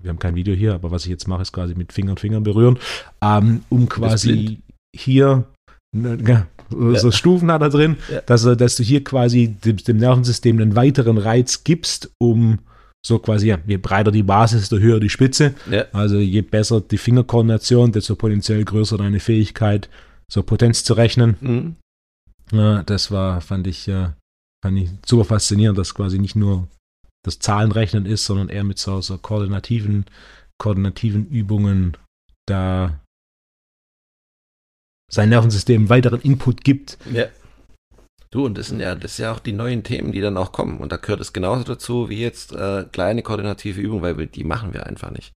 [0.00, 2.42] wir haben kein Video hier, aber was ich jetzt mache, ist quasi mit Fingern Fingern
[2.42, 2.78] berühren,
[3.22, 4.60] ähm, um quasi
[4.94, 5.46] hier
[5.92, 7.12] so ja.
[7.12, 8.20] Stufen hat er drin, ja.
[8.22, 12.60] dass, dass du hier quasi dem, dem, Nervensystem einen weiteren Reiz gibst, um
[13.04, 15.54] so quasi, ja, je breiter die Basis, desto höher die Spitze.
[15.70, 15.86] Ja.
[15.92, 19.88] Also je besser die Fingerkoordination, desto potenziell größer deine Fähigkeit,
[20.30, 21.36] so Potenz zu rechnen.
[21.40, 21.76] Mhm.
[22.52, 23.90] Ja, das war, fand ich,
[24.62, 26.68] fand ich super faszinierend, dass quasi nicht nur
[27.24, 30.04] das Zahlenrechnen ist, sondern eher mit so, so koordinativen,
[30.58, 31.96] koordinativen Übungen
[32.46, 33.00] da
[35.10, 36.96] sein Nervensystem weiteren Input gibt.
[37.12, 37.26] Ja.
[38.30, 40.52] Du, und das sind ja, das sind ja auch die neuen Themen, die dann auch
[40.52, 40.78] kommen.
[40.78, 44.44] Und da gehört es genauso dazu wie jetzt äh, kleine koordinative Übungen, weil wir, die
[44.44, 45.32] machen wir einfach nicht.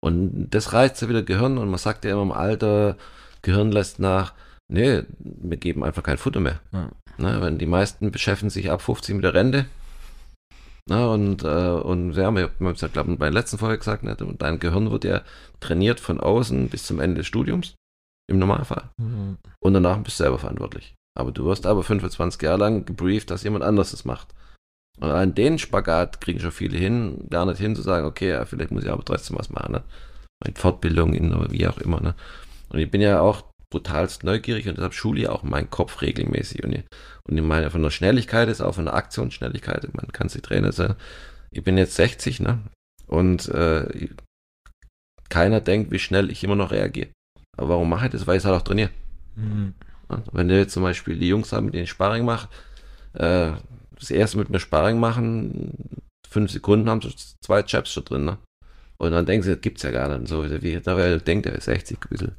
[0.00, 2.96] Und das reizt ja wieder Gehirn und man sagt ja immer im Alter,
[3.42, 4.32] Gehirn lässt nach.
[4.72, 6.60] Nee, wir geben einfach kein Futter mehr.
[6.72, 6.90] Ja.
[7.18, 9.66] Ne, wenn die meisten beschäftigen sich ab 50 mit der Rente.
[10.88, 13.78] Na, und, äh, und ja, wir haben es ja, glaube ich, bei der letzten Folge
[13.78, 15.22] gesagt, ne, dein Gehirn wird ja
[15.60, 17.74] trainiert von außen bis zum Ende des Studiums.
[18.30, 18.90] Im Normalfall.
[18.98, 19.38] Mhm.
[19.60, 20.94] Und danach bist du selber verantwortlich.
[21.16, 24.34] Aber du wirst aber 25 Jahre lang gebrieft, dass jemand anderes das macht.
[25.00, 28.44] Und an den Spagat kriegen schon viele hin, gar nicht hin zu sagen, okay, ja,
[28.44, 29.72] vielleicht muss ich aber trotzdem was machen.
[29.72, 29.82] Ne?
[30.44, 32.00] Mit Fortbildung, in, wie auch immer.
[32.00, 32.14] Ne?
[32.70, 36.62] Und ich bin ja auch brutalst neugierig und deshalb schule ich auch meinen Kopf regelmäßig.
[36.62, 36.84] Und ich,
[37.28, 40.70] und ich meine, von der Schnelligkeit ist auch von der Aktionsschnelligkeit, man kann sich Trainer
[40.70, 40.94] sein.
[41.50, 42.60] Ich bin jetzt 60, ne?
[43.06, 44.08] Und äh,
[45.28, 47.08] keiner denkt, wie schnell ich immer noch reagiere.
[47.56, 48.26] Aber warum mache ich das?
[48.26, 48.90] Weil ich es halt auch trainiere.
[49.36, 49.74] Mhm.
[50.32, 52.48] Wenn du jetzt zum Beispiel die Jungs haben, mit denen ich Sparring mache,
[53.14, 53.52] äh,
[53.98, 55.72] das erste mit mir Sparring machen,
[56.28, 58.38] fünf Sekunden haben sie zwei Chaps schon drin, ne?
[58.98, 60.28] Und dann denken sie, das gibt's ja gar nicht.
[60.28, 62.32] So, wie da denkt, er ist 60, ein bisschen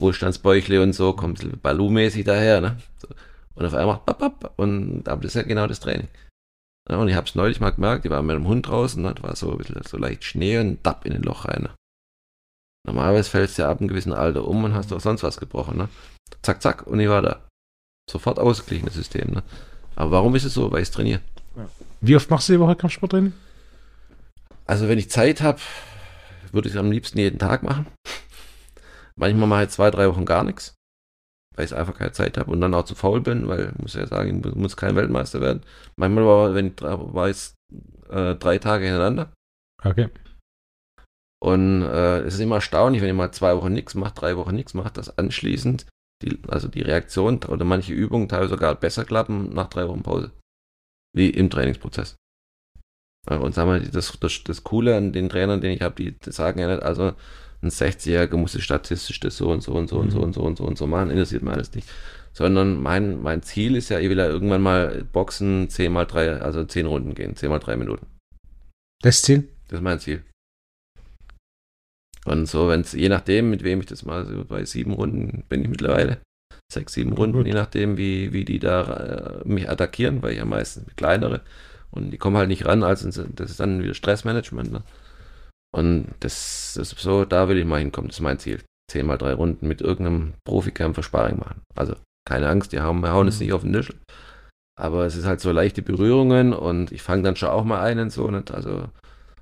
[0.00, 2.76] Wohlstandsbäuchle und so, kommt ein bisschen Balu-mäßig daher, ne?
[2.98, 3.08] So.
[3.54, 6.08] Und auf einmal bap, bap, und aber das ist ja genau das Training.
[6.88, 9.14] Ja, und ich habe es neulich mal gemerkt, die waren mit dem Hund draußen, ne?
[9.14, 11.62] da war so ein bisschen so leicht Schnee und dapp in den Loch rein.
[11.64, 11.70] Ne?
[12.88, 15.76] Normalerweise fällst du ja ab einem gewissen Alter um und hast doch sonst was gebrochen,
[15.76, 15.90] ne?
[16.40, 17.46] Zack, zack, und ich war da.
[18.10, 19.42] Sofort ausgeglichenes System, ne?
[19.94, 20.72] Aber warum ist es so?
[20.72, 21.20] Weil ich trainiere.
[22.00, 23.34] Wie oft machst du die Woche Kampfsport drin?
[24.64, 25.58] Also, wenn ich Zeit habe,
[26.50, 27.84] würde ich es am liebsten jeden Tag machen.
[29.16, 30.72] Manchmal mache ich zwei, drei Wochen gar nichts,
[31.56, 33.92] weil ich einfach keine Zeit habe und dann auch zu faul bin, weil ich muss
[33.92, 35.62] ja sagen, ich muss kein Weltmeister werden.
[35.96, 37.54] Manchmal war, wenn ich, war es
[38.08, 39.30] äh, drei Tage hintereinander.
[39.84, 40.08] Okay.
[41.40, 44.54] Und äh, es ist immer erstaunlich, wenn ihr mal zwei Wochen nichts macht, drei Wochen
[44.54, 45.86] nichts macht, dass anschließend
[46.22, 50.32] die, also die Reaktion oder manche Übungen teilweise sogar besser klappen nach drei Wochen Pause.
[51.14, 52.16] Wie im Trainingsprozess.
[53.28, 56.60] Und sagen wir, das, das, das Coole an den Trainern, den ich habe, die, sagen
[56.60, 57.12] ja nicht, also
[57.60, 60.56] ein 60-Jähriger muss statistisch das so und so und so und so und so und
[60.56, 61.88] so und so machen, interessiert mir alles nicht.
[62.32, 66.40] Sondern mein, mein Ziel ist ja, ich will ja irgendwann mal Boxen 10 mal 3,
[66.40, 68.06] also 10 Runden gehen, 10 mal 3 Minuten.
[69.02, 69.48] Das Ziel?
[69.68, 70.22] Das ist mein Ziel.
[72.28, 75.44] Und so, wenn es, je nachdem, mit wem ich das mal, so bei sieben Runden
[75.48, 76.18] bin ich mittlerweile,
[76.70, 80.44] sechs, sieben Runden, je nachdem, wie, wie die da äh, mich attackieren, weil ich ja
[80.44, 81.40] meistens kleinere
[81.90, 84.72] und die kommen halt nicht ran, also das ist dann wieder Stressmanagement.
[84.72, 84.82] Ne?
[85.74, 88.60] Und das, das ist so, da will ich mal hinkommen, das ist mein Ziel.
[88.90, 91.62] Zehn mal drei Runden mit irgendeinem Profikämpfer Sparring machen.
[91.74, 91.94] Also
[92.26, 93.46] keine Angst, die hauen, hauen es mhm.
[93.46, 93.96] nicht auf den Nischel.
[94.78, 98.10] Aber es ist halt so leichte Berührungen und ich fange dann schon auch mal einen
[98.10, 98.50] so, nicht?
[98.50, 98.88] Also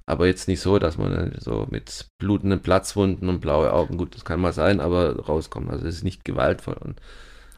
[0.08, 4.24] aber jetzt nicht so, dass man so mit blutenden Platzwunden und blaue Augen, gut, das
[4.24, 5.70] kann mal sein, aber rauskommen.
[5.70, 6.76] Also es ist nicht gewaltvoll.
[6.76, 7.00] Und,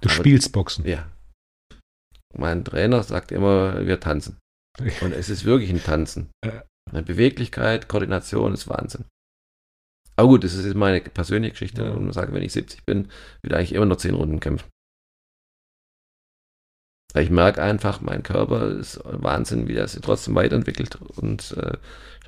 [0.01, 0.87] du spielst Boxen.
[0.87, 1.07] Ja.
[2.35, 4.39] Mein Trainer sagt immer, wir tanzen.
[5.01, 6.31] Und es ist wirklich ein Tanzen.
[6.91, 9.05] Eine Beweglichkeit, Koordination ist Wahnsinn.
[10.17, 11.93] Aber gut, das ist meine persönliche Geschichte.
[11.93, 13.09] Und man sagt, wenn ich 70 bin,
[13.43, 14.69] will ich eigentlich immer noch 10 Runden kämpfen.
[17.15, 20.97] Ich merke einfach, mein Körper ist Wahnsinn, wie er sich trotzdem weiterentwickelt.
[21.17, 21.77] Und äh,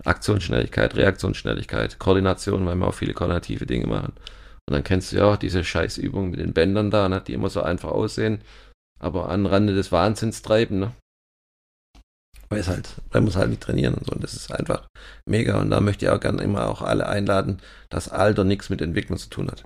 [0.04, 4.12] Aktionsschnelligkeit, Reaktionsschnelligkeit, Koordination, weil wir auch viele koordinative Dinge machen.
[4.66, 7.50] Und dann kennst du ja auch diese Scheißübungen mit den Bändern da, ne, die immer
[7.50, 8.40] so einfach aussehen,
[8.98, 10.78] aber an Rande des Wahnsinns treiben.
[10.80, 10.92] Ne?
[12.48, 14.12] Weil es halt, man muss halt nicht trainieren und so.
[14.12, 14.88] Und das ist einfach
[15.26, 15.60] mega.
[15.60, 17.60] Und da möchte ich auch gerne immer auch alle einladen,
[17.90, 19.64] dass Alter nichts mit Entwicklung zu tun hat.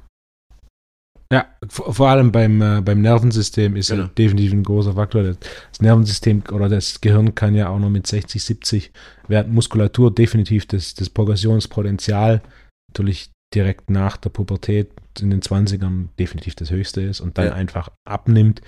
[1.32, 4.04] Ja, vor allem beim, äh, beim Nervensystem ist genau.
[4.04, 5.22] ja definitiv ein großer Faktor.
[5.22, 8.92] Das Nervensystem oder das Gehirn kann ja auch noch mit 60, 70,
[9.26, 12.42] während Muskulatur definitiv das, das Progressionspotenzial
[12.88, 17.54] natürlich direkt nach der Pubertät in den 20ern definitiv das höchste ist und dann ja.
[17.54, 18.60] einfach abnimmt.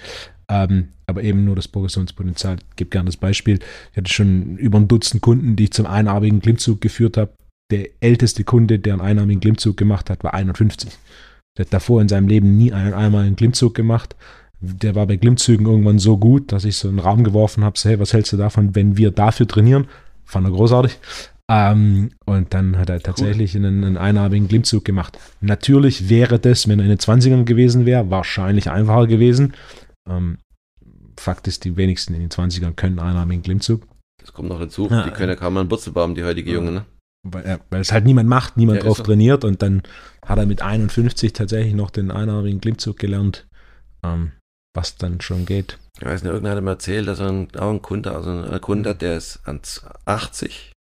[0.48, 2.56] Ähm, aber eben nur das Progressionspotenzial.
[2.70, 3.58] Ich gebe gerne das Beispiel.
[3.90, 7.32] Ich hatte schon über ein Dutzend Kunden, die ich zum einarmigen Klimmzug geführt habe.
[7.72, 10.90] Der älteste Kunde, der einen einarmigen Klimmzug gemacht hat, war 51.
[11.56, 14.16] Der hat davor in seinem Leben nie einen einmaligen Klimmzug gemacht.
[14.60, 17.88] Der war bei Klimmzügen irgendwann so gut, dass ich so einen Raum geworfen habe, so,
[17.88, 19.86] hey, was hältst du davon, wenn wir dafür trainieren?
[20.24, 20.98] Fand er großartig.
[21.48, 23.66] Ähm, und dann hat er tatsächlich cool.
[23.66, 25.18] einen, einen einarmigen Klimmzug gemacht.
[25.40, 29.54] Natürlich wäre das, wenn er in den 20ern gewesen wäre, wahrscheinlich einfacher gewesen.
[30.08, 30.38] Ähm,
[31.18, 33.86] Fakt ist, die wenigsten in den 20ern können einen einarmigen Klimmzug.
[34.20, 34.88] Das kommt noch dazu.
[34.90, 36.84] Ja, die können ja kaum einen Butzelbaum, die heutige Junge, ne?
[37.32, 39.02] Weil, weil es halt niemand macht, niemand ja, drauf so.
[39.04, 39.82] trainiert und dann
[40.24, 43.46] hat er mit 51 tatsächlich noch den einarmigen Klimmzug gelernt,
[44.02, 44.32] ähm,
[44.74, 45.78] was dann schon geht.
[45.98, 48.60] Ich weiß nicht, irgendwer hat mir erzählt, dass er ein, auch ein Kunde, also ein
[48.60, 49.60] Kunde hat, der ist an
[50.04, 50.72] 80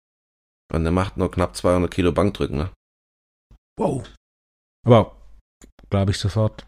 [0.72, 2.70] und der macht nur knapp 200 Kilo Bankdrücken, ne?
[3.78, 4.04] Wow.
[4.86, 5.16] Aber
[5.90, 6.66] glaube ich sofort.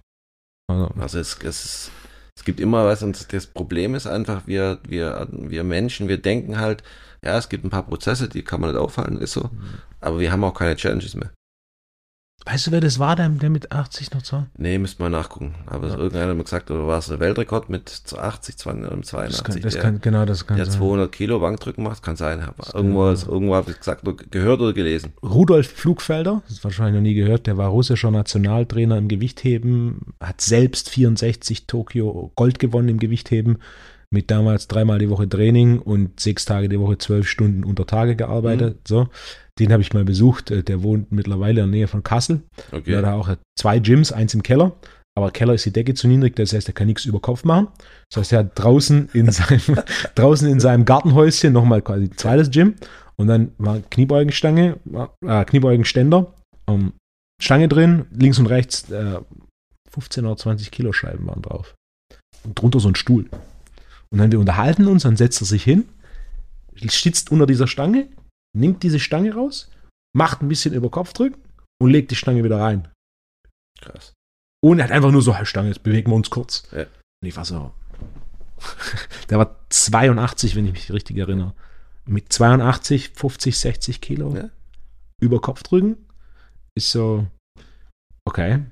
[0.68, 1.90] Also, also es, es, ist,
[2.36, 6.58] es gibt immer was und das Problem ist einfach, wir, wir, wir Menschen, wir denken
[6.58, 6.82] halt,
[7.26, 9.42] ja, es gibt ein paar Prozesse, die kann man nicht aufhalten, ist so.
[9.42, 9.78] Mhm.
[10.00, 11.32] Aber wir haben auch keine Challenges mehr.
[12.44, 14.46] Weißt du, wer das war, der, der mit 80 noch so?
[14.56, 15.56] Nee, müsste man nachgucken.
[15.66, 15.96] Aber ja.
[15.96, 19.18] irgendeiner hat mir gesagt, oder war es ein Weltrekord mit 80, 82?
[19.18, 20.78] Das kann, das der, kann, genau, das kann der sein.
[20.78, 22.40] 200 Kilo Bankdrücken macht, kann sein.
[22.42, 25.12] Aber irgendwo, ist, irgendwo habe ich gesagt, gehört oder gelesen.
[25.24, 30.40] Rudolf Flugfelder, das ist wahrscheinlich noch nie gehört, der war russischer Nationaltrainer im Gewichtheben, hat
[30.40, 33.58] selbst 64 Tokio Gold gewonnen im Gewichtheben,
[34.10, 38.16] mit damals dreimal die Woche Training und sechs Tage die Woche zwölf Stunden unter Tage
[38.16, 38.74] gearbeitet.
[38.74, 38.80] Mhm.
[38.86, 39.08] So,
[39.58, 40.50] den habe ich mal besucht.
[40.50, 42.42] Äh, der wohnt mittlerweile in der Nähe von Kassel.
[42.72, 42.90] Okay.
[42.90, 44.72] Der hat auch zwei Gyms, eins im Keller.
[45.16, 47.68] Aber Keller ist die Decke zu niedrig, das heißt, er kann nichts über Kopf machen.
[48.10, 49.60] Das heißt, er hat draußen in seinem,
[50.14, 52.74] draußen in seinem Gartenhäuschen nochmal quasi ein zweites Gym.
[53.16, 54.76] Und dann war Kniebeugenstange,
[55.24, 56.34] äh, Kniebeugenständer,
[56.68, 56.92] ähm,
[57.42, 59.20] Stange drin, links und rechts äh,
[59.90, 61.74] 15 oder 20 Kilo Scheiben waren drauf.
[62.44, 63.26] Und drunter so ein Stuhl.
[64.16, 65.86] Und dann wir unterhalten uns, dann setzt er sich hin,
[66.88, 68.08] stützt unter dieser Stange,
[68.56, 69.70] nimmt diese Stange raus,
[70.16, 71.38] macht ein bisschen über Kopf drücken
[71.78, 72.88] und legt die Stange wieder rein.
[73.78, 74.14] Krass.
[74.64, 76.66] Und er hat einfach nur so, Stange, jetzt bewegen wir uns kurz.
[76.72, 76.84] Ja.
[76.84, 77.74] Und ich war so.
[79.28, 81.54] Der war 82, wenn ich mich richtig erinnere.
[82.06, 84.48] Mit 82, 50, 60 Kilo ja.
[85.20, 85.98] über Kopf drücken
[86.74, 87.26] ist so,
[88.24, 88.64] okay,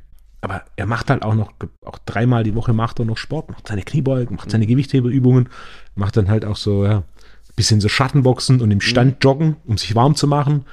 [0.45, 1.55] aber er macht halt auch noch,
[1.87, 5.49] auch dreimal die Woche macht er noch Sport, macht seine Kniebeugen, macht seine Gewichthebeübungen,
[5.95, 9.19] macht dann halt auch so, ja, ein bisschen so Schattenboxen und im Stand mhm.
[9.23, 10.67] joggen, um sich warm zu machen,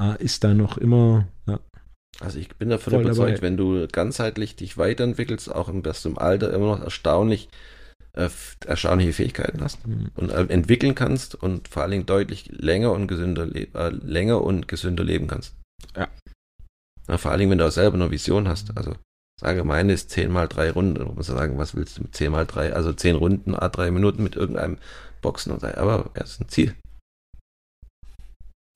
[0.00, 1.60] äh, ist da noch immer, ja.
[2.18, 3.42] Also ich bin davon überzeugt, dabei.
[3.42, 7.48] wenn du ganzheitlich dich weiterentwickelst, auch im besten Alter immer noch erstaunlich
[8.14, 8.28] äh,
[8.66, 10.10] erstaunliche Fähigkeiten hast mhm.
[10.16, 14.66] und äh, entwickeln kannst und vor allen Dingen deutlich länger und gesünder, äh, länger und
[14.66, 15.54] gesünder leben kannst.
[15.96, 16.08] Ja.
[17.06, 18.76] Na, vor allen Dingen, wenn du auch selber eine Vision hast.
[18.76, 18.96] Also
[19.42, 20.94] sage, meine ist 10 mal 3 Runden.
[20.94, 22.72] Da muss man sagen, was willst du mit 10 mal 3?
[22.72, 24.78] Also 10 Runden, a 3 Minuten mit irgendeinem
[25.20, 25.64] Boxen und.
[25.64, 26.74] Aber er ist ein Ziel.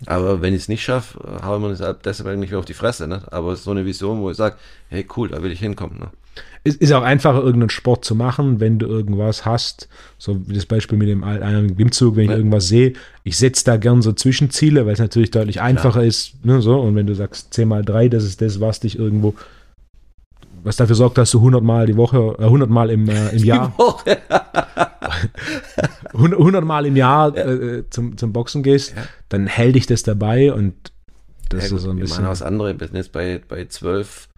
[0.04, 3.08] Aber wenn ich es nicht schaffe, haue ich mir deshalb nicht mehr auf die Fresse.
[3.08, 3.22] Ne?
[3.32, 4.56] Aber es ist so eine Vision, wo ich sage,
[4.90, 5.98] hey cool, da will ich hinkommen.
[5.98, 6.10] Ne?
[6.64, 9.88] Es ist auch einfacher, irgendeinen Sport zu machen, wenn du irgendwas hast.
[10.18, 12.36] So wie das Beispiel mit dem einen Klimmzug, wenn ich ja.
[12.36, 12.92] irgendwas sehe.
[13.24, 16.04] Ich setze da gern so Zwischenziele, weil es natürlich deutlich einfacher Klar.
[16.04, 16.44] ist.
[16.44, 16.78] Ne, so.
[16.78, 19.34] Und wenn du sagst 10 mal 3, das ist das, was dich irgendwo
[20.66, 23.44] was dafür sorgt, dass du 100 Mal die Woche, äh, 100 Mal im, äh, im
[23.44, 23.72] Jahr,
[26.12, 29.04] 100 Mal im Jahr äh, zum, zum Boxen gehst, ja.
[29.28, 30.92] dann hält dich das dabei und
[31.50, 32.14] das ja, ist so ein bisschen.
[32.14, 34.28] Ich meine, was andere, wir sind jetzt bei, bei 12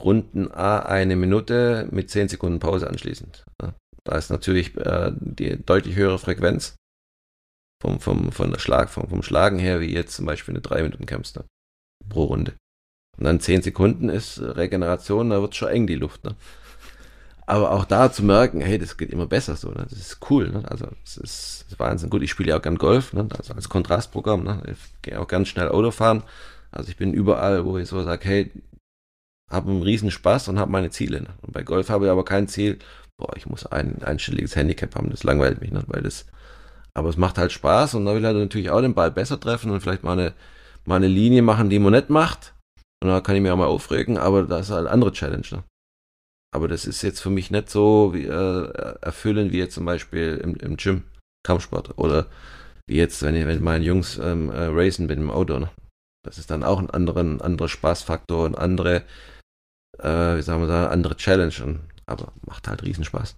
[0.00, 3.44] Runden A eine Minute mit 10 Sekunden Pause anschließend.
[4.04, 6.76] Da ist natürlich äh, die deutlich höhere Frequenz
[7.80, 10.84] vom, vom, von der Schlag, vom, vom Schlagen her, wie jetzt zum Beispiel eine 3
[10.84, 11.44] Minuten kämpfst ne?
[12.08, 12.54] pro Runde.
[13.18, 16.24] Und dann zehn Sekunden ist Regeneration, da wird schon eng die Luft.
[16.24, 16.34] Ne?
[17.46, 19.86] Aber auch da zu merken, hey, das geht immer besser so, ne?
[19.88, 20.50] das ist cool.
[20.50, 20.62] Ne?
[20.68, 22.08] Also es ist, ist Wahnsinn.
[22.08, 23.28] Gut, ich spiele ja auch gern Golf, ne?
[23.36, 24.44] also als Kontrastprogramm.
[24.44, 24.62] Ne?
[24.70, 26.22] Ich gehe auch ganz schnell Auto fahren.
[26.70, 28.52] Also ich bin überall, wo ich so sage, hey,
[29.50, 31.20] habe einen riesen Spaß und habe meine Ziele.
[31.20, 31.28] Ne?
[31.42, 32.78] Und bei Golf habe ich aber kein Ziel,
[33.18, 35.82] boah, ich muss ein einstelliges Handicap haben, das langweilt mich, ne?
[35.88, 36.24] weil das,
[36.94, 39.38] aber es macht halt Spaß und da will er halt natürlich auch den Ball besser
[39.38, 40.32] treffen und vielleicht mal eine,
[40.86, 42.54] mal eine Linie machen, die man nicht macht
[43.02, 45.44] und da kann ich mich auch mal aufregen, aber das ist halt eine andere Challenge.
[45.50, 45.64] Ne?
[46.54, 50.40] Aber das ist jetzt für mich nicht so wie, äh, erfüllend wie jetzt zum Beispiel
[50.40, 51.02] im, im Gym,
[51.44, 51.98] Kampfsport.
[51.98, 52.28] Oder
[52.86, 55.58] wie jetzt, wenn ich mit meinen Jungs ähm, äh, racen bin im Auto.
[55.58, 55.68] Ne?
[56.24, 59.02] Das ist dann auch ein anderer, ein anderer Spaßfaktor, ein andere,
[59.98, 61.54] äh, wie sagen wir sagen, andere Challenge.
[61.64, 63.34] Und, aber macht halt Riesenspaß.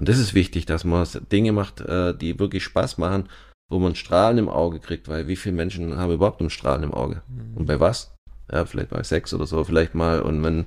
[0.00, 3.28] Und das ist wichtig, dass man Dinge macht, äh, die wirklich Spaß machen,
[3.70, 6.92] wo man Strahlen im Auge kriegt, weil wie viele Menschen haben überhaupt ein Strahlen im
[6.92, 7.22] Auge?
[7.28, 7.56] Mhm.
[7.56, 8.16] Und bei was?
[8.52, 10.20] Ja, vielleicht bei sechs oder so, vielleicht mal.
[10.20, 10.66] Und wenn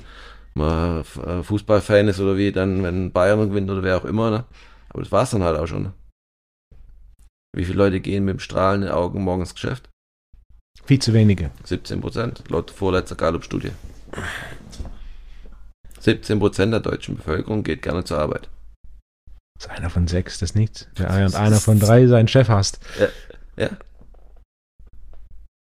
[0.53, 4.45] man äh, Fußballfan ist oder wie, dann, wenn Bayern gewinnt oder wer auch immer, ne?
[4.89, 5.83] Aber das war es dann halt auch schon.
[5.83, 5.93] Ne?
[7.55, 9.89] Wie viele Leute gehen mit dem strahlenden Augen morgens ins Geschäft?
[10.85, 11.51] Viel zu wenige.
[11.63, 13.71] 17 Prozent, laut vorletzter Gallup-Studie.
[15.99, 18.49] 17 Prozent der deutschen Bevölkerung geht gerne zur Arbeit.
[19.55, 20.87] Das ist einer von sechs, das ist nichts.
[20.95, 22.79] Während einer von drei seinen Chef hast.
[22.99, 23.07] Ja,
[23.65, 23.69] ja.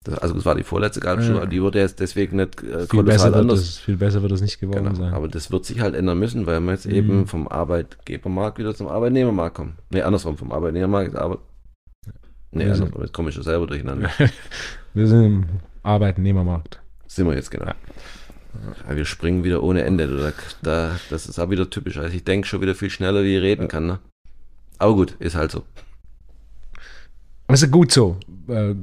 [0.06, 1.46] Das, also das war die vorletzte Gallup-Studie, ja.
[1.46, 3.58] die wurde jetzt deswegen nicht äh, viel besser anders.
[3.60, 4.94] Es, viel besser wird es nicht geworden genau.
[4.94, 5.12] sein.
[5.12, 6.94] Aber das wird sich halt ändern müssen, weil wir jetzt mhm.
[6.94, 9.78] eben vom Arbeitgebermarkt wieder zum Arbeitnehmermarkt kommen.
[9.90, 11.38] Nee, andersrum, vom Arbeitnehmermarkt aber
[12.52, 14.08] Nee, also, jetzt komme ich schon selber durcheinander.
[14.94, 15.44] wir sind im
[15.82, 16.80] Arbeitnehmermarkt.
[17.06, 17.66] Sind wir jetzt, genau.
[17.66, 17.74] Ja.
[18.88, 20.06] Ja, wir springen wieder ohne Ende.
[20.06, 20.32] Da,
[20.62, 21.98] da, das ist auch wieder typisch.
[21.98, 23.86] Also ich denke schon wieder viel schneller, wie ich reden kann.
[23.86, 23.98] Ne?
[24.78, 25.64] Aber gut, ist halt so.
[27.48, 28.18] Das ist gut so.
[28.48, 28.74] Äh,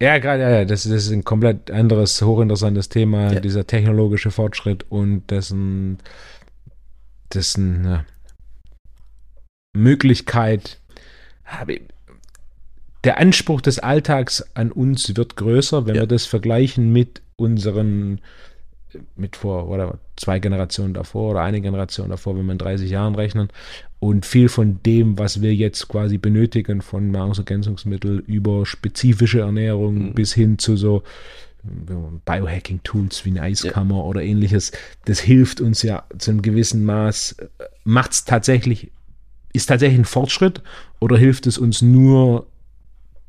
[0.01, 3.41] Ja, gerade, ja, das, das, ist ein komplett anderes, hochinteressantes Thema, ja.
[3.41, 5.99] dieser technologische Fortschritt und dessen,
[7.33, 8.05] dessen ja,
[9.73, 10.81] Möglichkeit.
[13.05, 16.03] Der Anspruch des Alltags an uns wird größer, wenn ja.
[16.03, 18.21] wir das vergleichen mit unseren,
[19.17, 23.15] mit vor, oder zwei Generationen davor oder eine Generation davor, wenn wir in 30 Jahren
[23.15, 23.49] rechnen.
[23.99, 30.15] Und viel von dem, was wir jetzt quasi benötigen, von Nahrungsergänzungsmitteln über spezifische Ernährung mhm.
[30.15, 31.03] bis hin zu so
[32.25, 34.03] Biohacking-Tools wie eine Eiskammer ja.
[34.03, 34.73] oder ähnliches,
[35.05, 37.37] das hilft uns ja zu einem gewissen Maß.
[37.85, 38.91] Macht es tatsächlich,
[39.53, 40.63] ist tatsächlich ein Fortschritt
[41.01, 42.47] oder hilft es uns nur,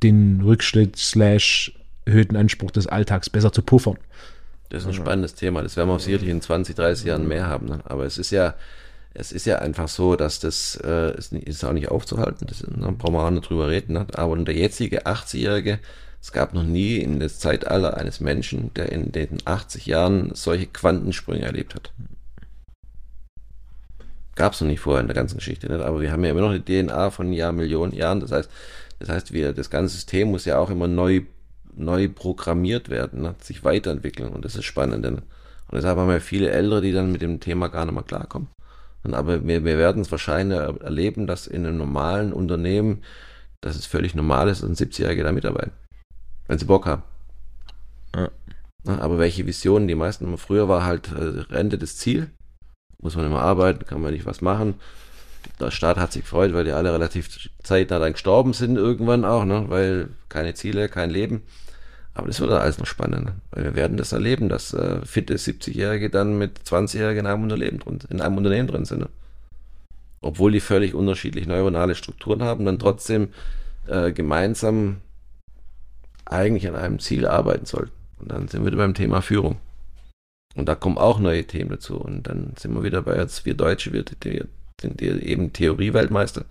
[0.04, 1.74] den Rückschritt slash
[2.06, 3.98] erhöhten Anspruch des Alltags besser zu puffern?
[4.70, 5.64] Das ist ein spannendes Thema.
[5.64, 7.68] Das werden wir sicherlich in 20, 30 Jahren mehr haben.
[7.68, 7.80] Ne?
[7.86, 8.56] Aber es ist ja,
[9.14, 12.70] es ist ja einfach so, dass das äh, ist, ist auch nicht aufzuhalten, das da
[12.76, 13.94] ne, brauchen wir auch nicht drüber reden.
[13.94, 14.06] Ne?
[14.14, 15.80] Aber der jetzige 80-Jährige,
[16.22, 20.68] es gab noch nie in das Zeitalter eines Menschen, der in den 80 Jahren solche
[20.68, 21.94] Quantensprünge erlebt hat.
[24.36, 25.82] Gab es noch nicht vorher in der ganzen Geschichte, nicht?
[25.82, 28.20] aber wir haben ja immer noch eine DNA von Jahr, Millionen Jahren.
[28.20, 28.50] Das heißt,
[29.00, 31.22] das heißt, wir, das ganze System muss ja auch immer neu,
[31.78, 33.36] neu programmiert werden, ne?
[33.42, 35.06] sich weiterentwickeln und das ist spannend.
[35.06, 35.24] Denn Und
[35.74, 38.50] deshalb haben wir viele Ältere, die dann mit dem Thema gar nicht mehr klarkommen.
[39.04, 43.04] Und aber wir, wir werden es wahrscheinlich erleben, dass in einem normalen Unternehmen,
[43.62, 45.72] dass es völlig normal ist, dass ein 70-Jähriger da mitarbeiten.
[46.48, 47.04] Wenn sie Bock haben.
[48.16, 48.30] Ja.
[48.86, 52.32] Aber welche Visionen, die meisten, früher war halt äh, Rente das Ziel.
[53.00, 54.76] Muss man immer arbeiten, kann man nicht was machen.
[55.60, 59.46] Der Staat hat sich gefreut, weil die alle relativ zeitnah dann gestorben sind irgendwann auch,
[59.46, 59.66] ne?
[59.68, 61.44] weil keine Ziele, kein Leben.
[62.18, 66.10] Aber das wird alles noch spannend, weil wir werden das erleben, dass äh, fitte 70-Jährige
[66.10, 69.02] dann mit 20-Jährigen in einem Unternehmen drin, in einem Unternehmen drin sind.
[69.02, 69.10] Ne?
[70.22, 73.30] Obwohl die völlig unterschiedliche neuronale Strukturen haben, dann trotzdem
[73.86, 74.98] äh, gemeinsam
[76.26, 77.92] eigentlich an einem Ziel arbeiten sollten.
[78.18, 79.58] Und dann sind wir wieder beim Thema Führung.
[80.56, 81.98] Und da kommen auch neue Themen dazu.
[81.98, 84.04] Und dann sind wir wieder bei jetzt, wir Deutsche, wir
[84.82, 86.46] sind eben Theorie-Weltmeister.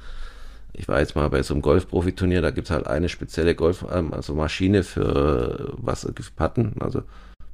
[0.78, 3.84] Ich war jetzt mal bei so einem Golf-Profi-Turnier, da gibt es halt eine spezielle Golf,
[3.90, 7.02] ähm, also Maschine für Wasserpatten, also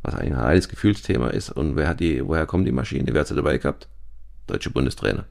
[0.02, 1.50] was eigentlich ein heiles Gefühlsthema ist.
[1.50, 3.14] Und wer hat die, woher kommt die Maschine?
[3.14, 3.88] Wer hat sie dabei gehabt?
[4.48, 5.24] Deutsche Bundestrainer.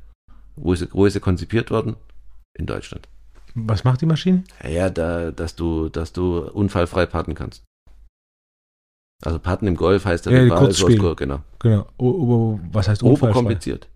[0.55, 1.97] Wo ist, sie, wo ist sie konzipiert worden?
[2.57, 3.09] In Deutschland.
[3.55, 4.45] Was macht die Maschine?
[4.65, 7.63] Ja, da, dass du, dass du unfallfrei patten kannst.
[9.23, 11.15] Also Patten im Golf heißt ja, Ball Kurzspiel.
[11.15, 11.41] genau.
[11.59, 11.87] Genau.
[11.97, 13.31] O, was heißt unfallfrei?
[13.31, 13.89] Oberkompliziert.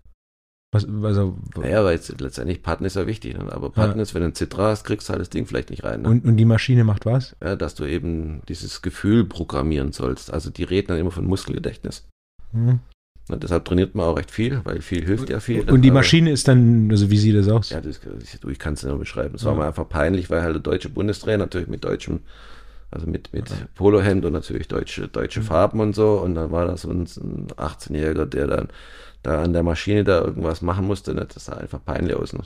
[0.84, 3.36] Was, also, naja, weil jetzt letztendlich Patten ist ja wichtig.
[3.36, 3.52] Ne?
[3.52, 4.02] Aber Patten ja.
[4.02, 6.02] ist, wenn du ein Zitra hast, kriegst du halt das Ding vielleicht nicht rein.
[6.02, 6.08] Ne?
[6.08, 7.36] Und, und die Maschine macht was?
[7.42, 10.32] Ja, dass du eben dieses Gefühl programmieren sollst.
[10.32, 12.06] Also die reden dann immer von Muskelgedächtnis.
[12.52, 12.80] Hm.
[13.28, 15.68] Und deshalb trainiert man auch recht viel, weil viel hilft ja viel.
[15.68, 17.70] Und die Maschine ist dann, also wie sieht das aus?
[17.70, 18.00] Ja, das,
[18.48, 19.34] ich kann es nicht nur beschreiben.
[19.34, 19.48] Es ja.
[19.48, 22.20] war mir einfach peinlich, weil halt der deutsche Bundestrainer natürlich mit deutschem,
[22.90, 25.44] also mit, mit Polohemd und natürlich deutsche, deutsche mhm.
[25.44, 26.20] Farben und so.
[26.20, 28.68] Und dann war das so ein, ein 18-Jähriger, der dann
[29.22, 31.14] da an der Maschine da irgendwas machen musste.
[31.14, 31.26] Ne?
[31.32, 32.32] Das sah einfach peinlich aus.
[32.32, 32.40] Ne?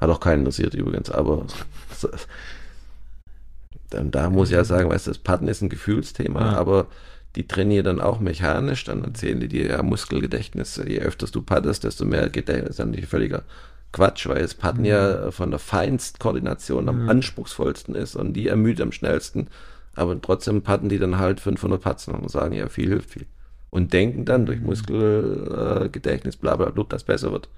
[0.00, 1.46] Hat auch keinen interessiert übrigens, aber
[3.90, 6.52] dann, da muss ich ja sagen, weißt du, das Patten ist ein Gefühlsthema, ja.
[6.56, 6.86] aber
[7.36, 11.84] die trainieren dann auch mechanisch, dann erzählen die dir ja Muskelgedächtnis, je öfter du paddest,
[11.84, 13.44] desto mehr Gedächtnis, ist natürlich völliger
[13.92, 14.86] Quatsch, weil Padden mhm.
[14.86, 17.08] ja von der Feinstkoordination am mhm.
[17.08, 19.48] anspruchsvollsten ist und die ermüdet am schnellsten,
[19.94, 23.26] aber trotzdem padden die dann halt 500 Patzen und sagen, ja, viel hilft viel.
[23.70, 24.66] Und denken dann durch mhm.
[24.66, 27.48] Muskelgedächtnis, bla bla bla, dass besser wird.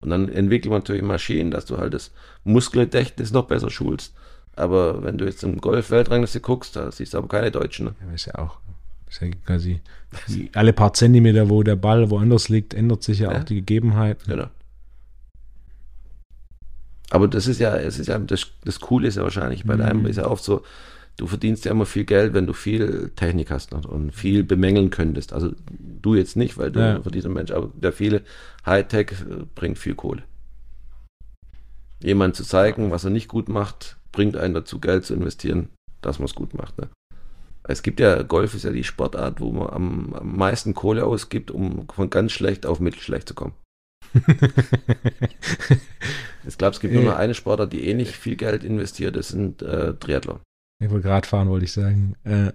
[0.00, 2.10] Und dann entwickelt man natürlich Maschinen, dass du halt das
[2.44, 4.14] Muskelgedächtnis noch besser schulst.
[4.56, 7.86] Aber wenn du jetzt im Golf-Weltrangliste guckst, da siehst du aber keine Deutschen.
[7.86, 7.94] Ne?
[8.06, 8.58] Ja, ist ja auch
[9.08, 9.80] ist ja quasi
[10.54, 13.38] alle paar Zentimeter, wo der Ball woanders liegt, ändert sich ja, ja.
[13.38, 14.24] auch die Gegebenheit.
[14.26, 14.46] Genau.
[17.12, 19.80] Aber das ist ja, es ist ja, das, das Coole ist ja wahrscheinlich, bei mhm.
[19.80, 20.62] deinem ist ja oft so,
[21.18, 25.34] du verdienst ja immer viel Geld, wenn du viel Technik hast und viel bemängeln könntest.
[25.34, 27.02] Also du jetzt nicht, weil du ja.
[27.02, 28.22] für diesen Mensch, aber der viele
[28.64, 29.12] Hightech
[29.54, 30.22] bringt viel Kohle.
[32.02, 35.68] Jemand zu zeigen, was er nicht gut macht, bringt einen dazu, Geld zu investieren,
[36.00, 36.78] dass man es gut macht.
[36.78, 36.88] Ne?
[37.64, 41.50] Es gibt ja, Golf ist ja die Sportart, wo man am, am meisten Kohle ausgibt,
[41.50, 43.52] um von ganz schlecht auf mittelschlecht zu kommen.
[46.46, 49.62] ich glaube, es gibt nur noch eine Sportart, die ähnlich viel Geld investiert, das sind
[49.62, 50.40] äh, Triathlon.
[50.82, 52.16] Ich wollte gerade fahren, wollte ich sagen.
[52.24, 52.48] Äh,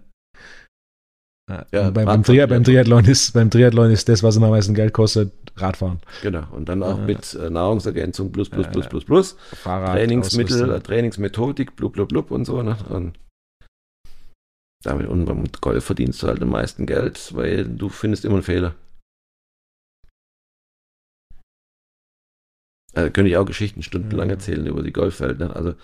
[1.50, 4.74] äh ja, beim, beim, Tri beim, Triathlon ist, beim Triathlon ist das, was am meisten
[4.74, 6.00] Geld kostet, Radfahren.
[6.22, 6.44] Genau.
[6.52, 9.38] Und dann auch äh, mit äh, Nahrungsergänzung plus, plus, plus, plus, plus.
[9.54, 12.62] Fahrrad, Trainingsmittel, Trainingsmethodik, blub, blub, blub und so.
[12.62, 12.78] Ne?
[12.90, 13.18] Und
[14.84, 18.44] damit und beim Golf verdienst du halt am meisten Geld, weil du findest immer einen
[18.44, 18.76] Fehler.
[22.98, 25.38] Also könnte ich auch Geschichten stundenlang erzählen über die Golfwelt.
[25.38, 25.56] Ne?
[25.56, 25.76] Also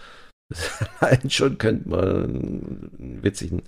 [1.00, 3.62] allein schon könnte man einen witzigen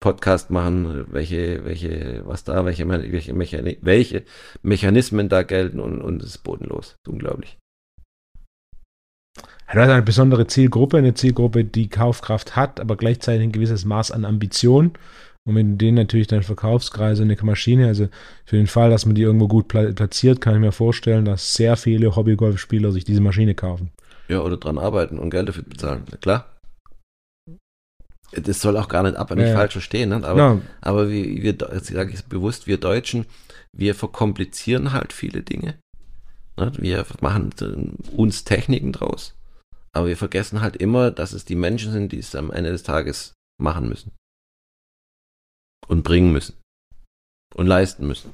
[0.00, 3.36] Podcast machen, welche, welche, was da, welche, welche,
[3.82, 4.24] welche
[4.62, 6.94] Mechanismen da gelten und, und es ist bodenlos.
[7.08, 7.58] unglaublich.
[9.72, 14.12] Du hast eine besondere Zielgruppe, eine Zielgruppe, die Kaufkraft hat, aber gleichzeitig ein gewisses Maß
[14.12, 14.92] an Ambition.
[15.46, 18.08] Und wenn du denen natürlich dann Verkaufskreise eine Maschine, also
[18.44, 21.76] für den Fall, dass man die irgendwo gut platziert, kann ich mir vorstellen, dass sehr
[21.76, 23.90] viele Hobbygolfspieler sich diese Maschine kaufen.
[24.28, 26.02] Ja, oder dran arbeiten und Geld dafür bezahlen.
[26.20, 26.56] Klar.
[28.32, 30.16] Das soll auch gar nicht ab, nicht ja, falsch verstehen, ne?
[30.24, 30.60] aber, ja.
[30.80, 33.24] aber wir, wir jetzt sage ich bewusst, wir Deutschen,
[33.72, 35.76] wir verkomplizieren halt viele Dinge.
[36.56, 36.72] Ne?
[36.76, 37.52] Wir machen
[38.16, 39.34] uns Techniken draus.
[39.92, 42.82] Aber wir vergessen halt immer, dass es die Menschen sind, die es am Ende des
[42.82, 44.10] Tages machen müssen.
[45.88, 46.56] Und bringen müssen.
[47.54, 48.30] Und leisten müssen.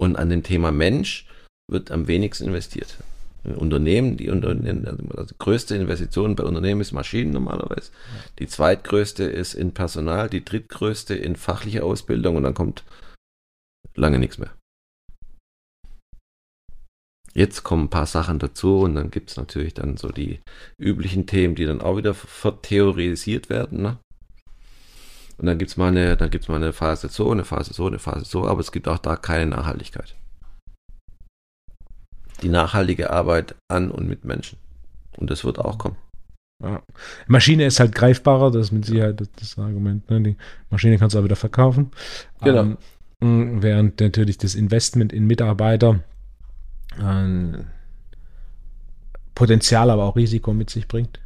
[0.00, 1.26] Und an dem Thema Mensch
[1.70, 2.98] wird am wenigsten investiert.
[3.44, 7.90] Unternehmen, die, Unternehmen, also die größte Investition bei Unternehmen ist Maschinen normalerweise.
[8.38, 12.84] Die zweitgrößte ist in Personal, die drittgrößte in fachliche Ausbildung und dann kommt
[13.94, 14.50] lange nichts mehr.
[17.34, 20.40] Jetzt kommen ein paar Sachen dazu und dann gibt es natürlich dann so die
[20.78, 23.82] üblichen Themen, die dann auch wieder vertheorisiert werden.
[23.82, 23.98] Ne?
[25.36, 26.16] Und dann gibt es mal, eine,
[26.48, 29.16] mal eine Phase so, eine Phase so, eine Phase so, aber es gibt auch da
[29.16, 30.14] keine Nachhaltigkeit.
[32.42, 34.58] Die nachhaltige Arbeit an und mit Menschen.
[35.16, 35.96] Und das wird auch kommen.
[36.62, 36.82] Ja.
[37.26, 40.08] Maschine ist halt greifbarer, das ist mit Sicherheit das, das Argument.
[40.08, 40.20] Ne?
[40.20, 40.36] Die
[40.70, 41.90] Maschine kannst du auch wieder verkaufen.
[42.42, 42.76] Genau.
[43.20, 46.00] Ähm, während natürlich das Investment in Mitarbeiter
[46.98, 47.58] äh,
[49.34, 51.20] Potenzial, aber auch Risiko mit sich bringt.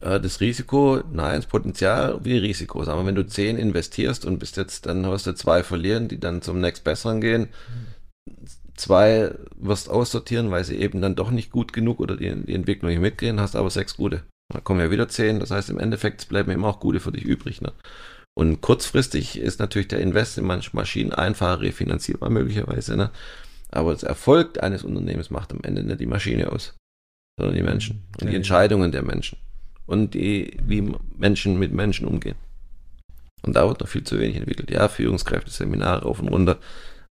[0.00, 2.84] Äh, das Risiko, nein, das Potenzial wie Risiko.
[2.84, 6.20] Sagen wir, wenn du zehn investierst und bist jetzt, dann hast du zwei verlieren, die
[6.20, 7.48] dann zum nächst besseren gehen.
[8.76, 12.90] Zwei wirst aussortieren, weil sie eben dann doch nicht gut genug oder die, die Entwicklung
[12.90, 14.22] nicht mitgehen, hast aber sechs gute.
[14.52, 15.40] Dann kommen ja wieder zehn.
[15.40, 17.60] Das heißt, im Endeffekt bleiben immer auch gute für dich übrig.
[17.60, 17.72] Ne?
[18.36, 22.96] Und kurzfristig ist natürlich der Invest in manche Maschinen einfacher refinanzierbar möglicherweise.
[22.96, 23.10] Ne?
[23.70, 26.76] Aber das Erfolg eines Unternehmens macht am Ende nicht die Maschine aus,
[27.36, 29.38] sondern die Menschen und die Entscheidungen der Menschen
[29.88, 32.36] und die, wie Menschen mit Menschen umgehen.
[33.42, 34.70] Und da wird noch viel zu wenig entwickelt.
[34.70, 36.58] Ja, Führungskräfte, Seminare auf und runter.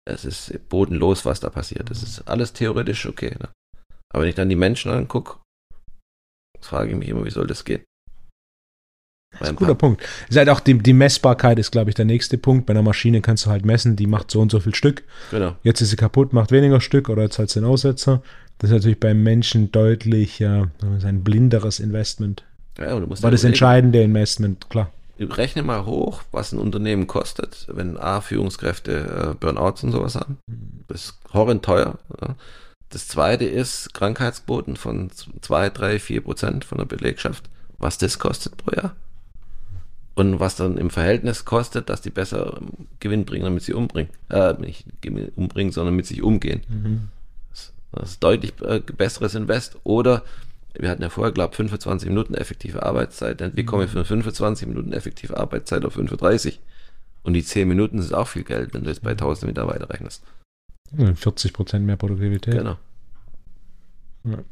[0.04, 1.90] Es ist bodenlos, was da passiert.
[1.90, 3.34] Das ist alles theoretisch okay.
[3.40, 3.48] Ne?
[4.12, 5.38] Aber wenn ich dann die Menschen angucke,
[6.60, 7.82] frage ich mich immer, wie soll das gehen?
[9.32, 10.02] Das ist ein guter Punkt.
[10.28, 12.66] Ist halt auch die, die Messbarkeit ist, glaube ich, der nächste Punkt.
[12.66, 15.04] Bei einer Maschine kannst du halt messen, die macht so und so viel Stück.
[15.30, 15.56] Genau.
[15.62, 18.22] Jetzt ist sie kaputt, macht weniger Stück oder jetzt halt den Aussetzer.
[18.58, 20.68] Das ist natürlich beim Menschen deutlich ja,
[21.02, 22.44] ein blinderes Investment.
[22.78, 24.90] Ja, du musst War das entscheidende Investment, klar.
[25.18, 30.38] Rechne mal hoch, was ein Unternehmen kostet, wenn A, Führungskräfte äh, Burnouts und sowas haben.
[30.88, 31.98] Das ist horrend teuer.
[32.20, 32.34] Ja.
[32.90, 35.10] Das zweite ist Krankheitsquoten von
[35.40, 37.48] 2, 3, 4 Prozent von der Belegschaft.
[37.78, 38.94] Was das kostet pro Jahr.
[40.14, 42.60] Und was dann im Verhältnis kostet, dass die besser
[43.00, 44.10] Gewinn bringen, damit sie umbringen.
[44.30, 44.86] Äh, nicht
[45.36, 46.62] umbringen, sondern mit sich umgehen.
[46.68, 47.08] Mhm.
[47.92, 49.76] Das ist deutlich äh, besseres Invest.
[49.84, 50.22] Oder
[50.78, 53.56] wir hatten ja vorher, glaube ich, 25 Minuten effektive Arbeitszeit.
[53.56, 56.60] Wie komme ich von 25 Minuten effektive Arbeitszeit auf 35?
[57.22, 60.22] Und die 10 Minuten sind auch viel Geld, wenn du jetzt bei 1000 Mitarbeitern rechnest.
[60.96, 62.54] 40 Prozent mehr Produktivität.
[62.54, 62.76] Genau.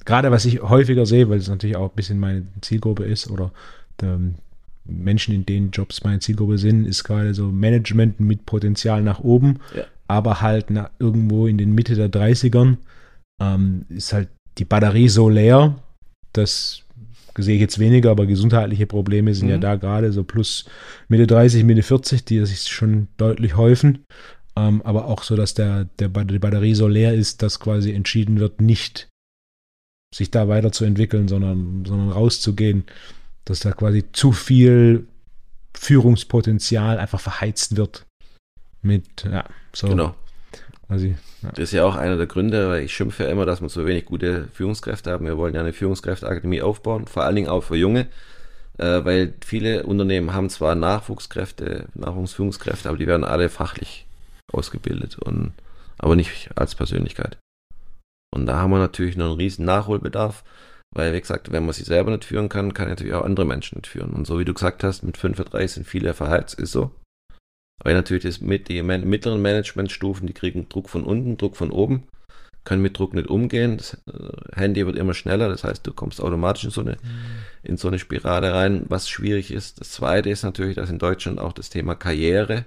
[0.05, 3.51] Gerade was ich häufiger sehe, weil es natürlich auch ein bisschen meine Zielgruppe ist oder
[4.85, 9.61] Menschen, in denen Jobs meine Zielgruppe sind, ist gerade so Management mit Potenzial nach oben,
[9.75, 9.85] ja.
[10.07, 10.67] aber halt
[10.99, 12.77] irgendwo in den Mitte der 30ern
[13.41, 15.77] ähm, ist halt die Batterie so leer,
[16.35, 16.83] das
[17.37, 19.53] sehe ich jetzt weniger, aber gesundheitliche Probleme sind mhm.
[19.53, 20.67] ja da gerade so plus
[21.09, 24.05] Mitte 30, Mitte 40, die sich schon deutlich häufen.
[24.57, 28.39] Ähm, aber auch so, dass der, der, die Batterie so leer ist, dass quasi entschieden
[28.39, 29.09] wird, nicht
[30.15, 32.85] sich da weiterzuentwickeln, sondern, sondern rauszugehen.
[33.45, 35.07] Dass da quasi zu viel
[35.77, 38.07] Führungspotenzial einfach verheizt wird.
[38.81, 39.89] Mit, ja, so.
[39.89, 40.15] Genau.
[40.89, 41.15] Also, ja.
[41.43, 43.87] Das ist ja auch einer der Gründe, weil ich schimpfe ja immer, dass wir so
[43.87, 45.27] wenig gute Führungskräfte haben.
[45.27, 48.07] Wir wollen ja eine Führungskräfteakademie aufbauen, vor allen Dingen auch für Junge,
[48.79, 54.07] äh, weil viele Unternehmen haben zwar Nachwuchskräfte, Nachwuchsführungskräfte, aber die werden alle fachlich
[54.53, 55.53] ausgebildet und
[55.99, 57.39] aber nicht als Persönlichkeit.
[58.35, 60.45] Und da haben wir natürlich noch einen riesen Nachholbedarf,
[60.91, 63.77] weil, wie gesagt, wenn man sich selber nicht führen kann, kann natürlich auch andere Menschen
[63.77, 64.11] nicht führen.
[64.11, 66.91] Und so wie du gesagt hast, mit 35 sind viele verheizt, ist so.
[67.83, 72.05] Weil natürlich das mit die mittleren Managementstufen, die kriegen Druck von unten, Druck von oben,
[72.65, 73.77] können mit Druck nicht umgehen.
[73.77, 76.99] Das äh, Handy wird immer schneller, das heißt, du kommst automatisch in so eine, mhm.
[77.63, 79.81] in so eine Spirale rein, was schwierig ist.
[79.81, 82.65] Das zweite ist natürlich, dass in Deutschland auch das Thema Karriere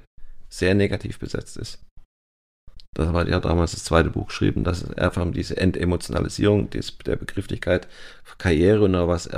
[0.50, 1.80] sehr negativ besetzt ist.
[2.94, 7.88] Das war ja damals das zweite Buch geschrieben, dass einfach diese Entemotionalisierung der Begrifflichkeit
[8.40, 9.30] Karriere und was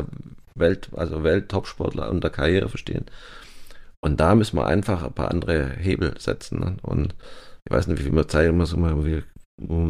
[0.55, 3.05] Welt, also Welt-Topsportler unter Karriere verstehen.
[4.01, 6.59] Und da müssen wir einfach ein paar andere Hebel setzen.
[6.59, 6.77] Ne?
[6.81, 7.15] Und
[7.65, 9.23] ich weiß nicht, wie viel wir Zeit muss wir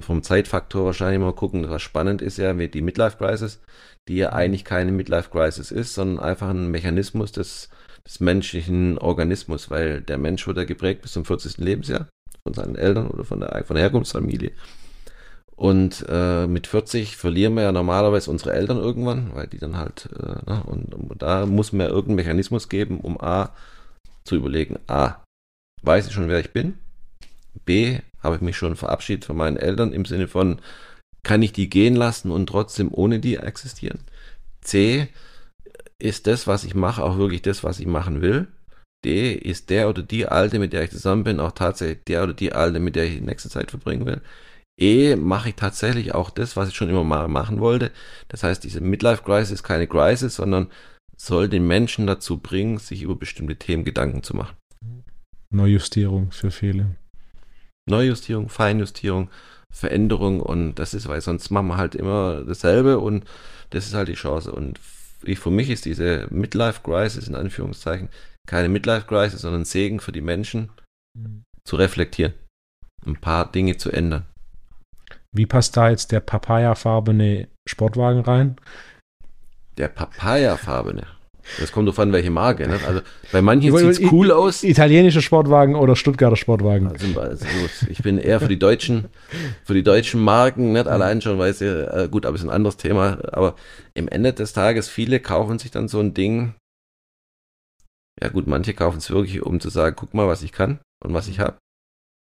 [0.01, 1.69] vom Zeitfaktor wahrscheinlich mal gucken.
[1.69, 3.59] Was spannend ist ja, wie die Midlife Crisis,
[4.07, 7.69] die ja eigentlich keine Midlife Crisis ist, sondern einfach ein Mechanismus des,
[8.05, 11.57] des menschlichen Organismus, weil der Mensch wurde geprägt bis zum 40.
[11.57, 12.07] Lebensjahr
[12.43, 14.51] von seinen Eltern oder von der, von der Herkunftsfamilie.
[15.55, 20.07] Und äh, mit 40 verlieren wir ja normalerweise unsere Eltern irgendwann, weil die dann halt,
[20.17, 23.53] äh, ne, und, und da muss man ja irgendeinen Mechanismus geben, um A,
[24.23, 25.23] zu überlegen, A,
[25.81, 26.77] weiß ich schon, wer ich bin?
[27.65, 30.61] B, habe ich mich schon verabschiedet von meinen Eltern im Sinne von,
[31.23, 33.99] kann ich die gehen lassen und trotzdem ohne die existieren?
[34.61, 35.07] C,
[35.99, 38.47] ist das, was ich mache, auch wirklich das, was ich machen will?
[39.05, 42.33] D, ist der oder die Alte, mit der ich zusammen bin, auch tatsächlich der oder
[42.33, 44.21] die Alte, mit der ich die nächste Zeit verbringen will?
[44.77, 47.91] E, mache ich tatsächlich auch das, was ich schon immer mal machen wollte?
[48.29, 50.69] Das heißt, diese Midlife Crisis ist keine Crisis, sondern
[51.19, 54.55] soll den Menschen dazu bringen, sich über bestimmte Themen Gedanken zu machen.
[55.51, 56.95] Neujustierung für viele.
[57.89, 59.29] Neujustierung, Feinjustierung,
[59.71, 63.25] Veränderung und das ist, weil sonst machen wir halt immer dasselbe und
[63.71, 64.51] das ist halt die Chance.
[64.51, 68.09] Und für mich ist diese Midlife-Crisis in Anführungszeichen
[68.47, 70.71] keine Midlife-Crisis, sondern Segen für die Menschen,
[71.15, 71.43] mhm.
[71.63, 72.33] zu reflektieren,
[73.05, 74.25] ein paar Dinge zu ändern.
[75.31, 78.55] Wie passt da jetzt der papayafarbene Sportwagen rein?
[79.79, 81.07] Der papayafarbene.
[81.57, 82.67] Das kommt drauf an, welche Marke.
[82.67, 82.79] Ne?
[82.85, 83.01] Also
[83.31, 84.63] bei manchen sieht es cool aus.
[84.63, 86.87] Italienische Sportwagen oder Stuttgarter Sportwagen.
[86.87, 87.45] Also, also,
[87.87, 89.05] ich bin eher für die deutschen,
[89.63, 92.53] für die deutschen Marken, nicht allein schon, weil sie, äh, gut, aber es ist ein
[92.53, 93.17] anderes Thema.
[93.31, 93.55] Aber
[93.93, 96.53] im Ende des Tages, viele kaufen sich dann so ein Ding.
[98.21, 101.13] Ja gut, manche kaufen es wirklich, um zu sagen, guck mal, was ich kann und
[101.13, 101.57] was ich habe.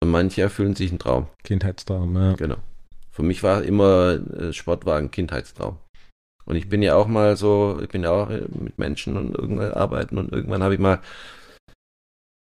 [0.02, 1.26] Und manche erfüllen sich einen Traum.
[1.42, 2.34] Kindheitstraum, ja.
[2.34, 2.56] Genau.
[3.10, 5.78] Für mich war immer äh, Sportwagen Kindheitstraum.
[6.50, 9.36] Und ich bin ja auch mal so, ich bin ja auch äh, mit Menschen und
[9.36, 11.00] irgendwann arbeiten und irgendwann habe ich mal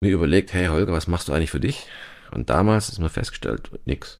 [0.01, 1.85] mir überlegt, hey Holger, was machst du eigentlich für dich?
[2.31, 4.17] Und damals ist mir festgestellt, nix.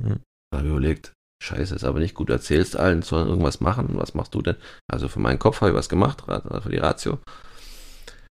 [0.00, 0.20] Hm.
[0.52, 3.88] Da habe ich überlegt, scheiße, ist aber nicht gut, du erzählst allen, sollen irgendwas machen.
[3.98, 4.54] Was machst du denn?
[4.88, 7.18] Also für meinen Kopf habe ich was gemacht, für die Ratio.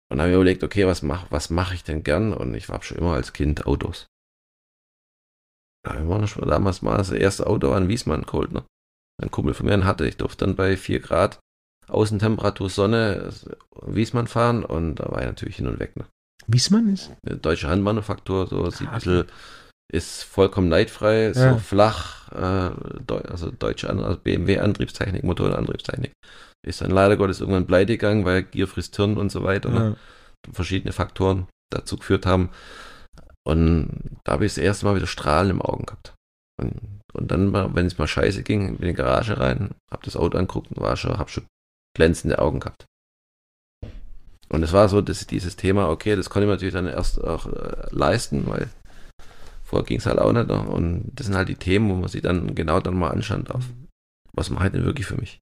[0.09, 2.31] Und habe mir überlegt, okay, was mache was mach ich denn gern?
[2.31, 4.07] Und ich war schon immer als Kind Autos.
[5.85, 8.63] Wir waren schon damals mal das erste Auto an Wiesmann geholt, ne?
[9.21, 10.07] Ein Kumpel von mir hatte.
[10.07, 11.39] Ich durfte dann bei 4 Grad
[11.87, 13.29] Außentemperatur Sonne
[13.85, 15.95] Wiesmann fahren und da war ich natürlich hin und weg.
[15.95, 16.05] Ne?
[16.47, 17.11] Wiesmann ist?
[17.25, 19.25] Eine deutsche Handmanufaktur, so sieht ein bisschen,
[19.91, 21.53] ist vollkommen neidfrei, ja.
[21.53, 22.71] so flach, äh,
[23.29, 26.13] also deutsche also BMW-Antriebstechnik, Motorenantriebstechnik.
[26.65, 29.69] Ist dann leider Gottes irgendwann pleite gegangen, weil Gier frisst Hirn und so weiter.
[29.69, 29.79] Ne?
[29.79, 29.89] Ja.
[29.89, 29.95] Ne?
[30.51, 32.49] Verschiedene Faktoren dazu geführt haben.
[33.45, 36.13] Und da habe ich das erste Mal wieder Strahlen im Augen gehabt.
[36.61, 40.15] Und, und dann, wenn es mal scheiße ging, bin in die Garage rein, habe das
[40.15, 41.45] Auto angeguckt und war schon, habe schon
[41.95, 42.85] glänzende Augen gehabt.
[44.49, 47.47] Und es war so, dass dieses Thema, okay, das konnte ich natürlich dann erst auch
[47.47, 48.69] äh, leisten, weil
[49.63, 50.49] vorher ging es halt auch nicht.
[50.49, 53.65] Und das sind halt die Themen, wo man sich dann genau dann mal anschauen darf.
[54.33, 55.39] Was mache ich denn wirklich für mich?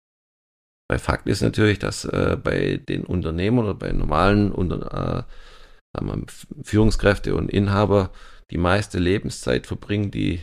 [0.90, 6.24] Weil Fakt ist natürlich, dass äh, bei den Unternehmern oder bei normalen Unter äh, wir,
[6.64, 8.12] Führungskräfte und Inhaber
[8.50, 10.42] die meiste Lebenszeit verbringen, die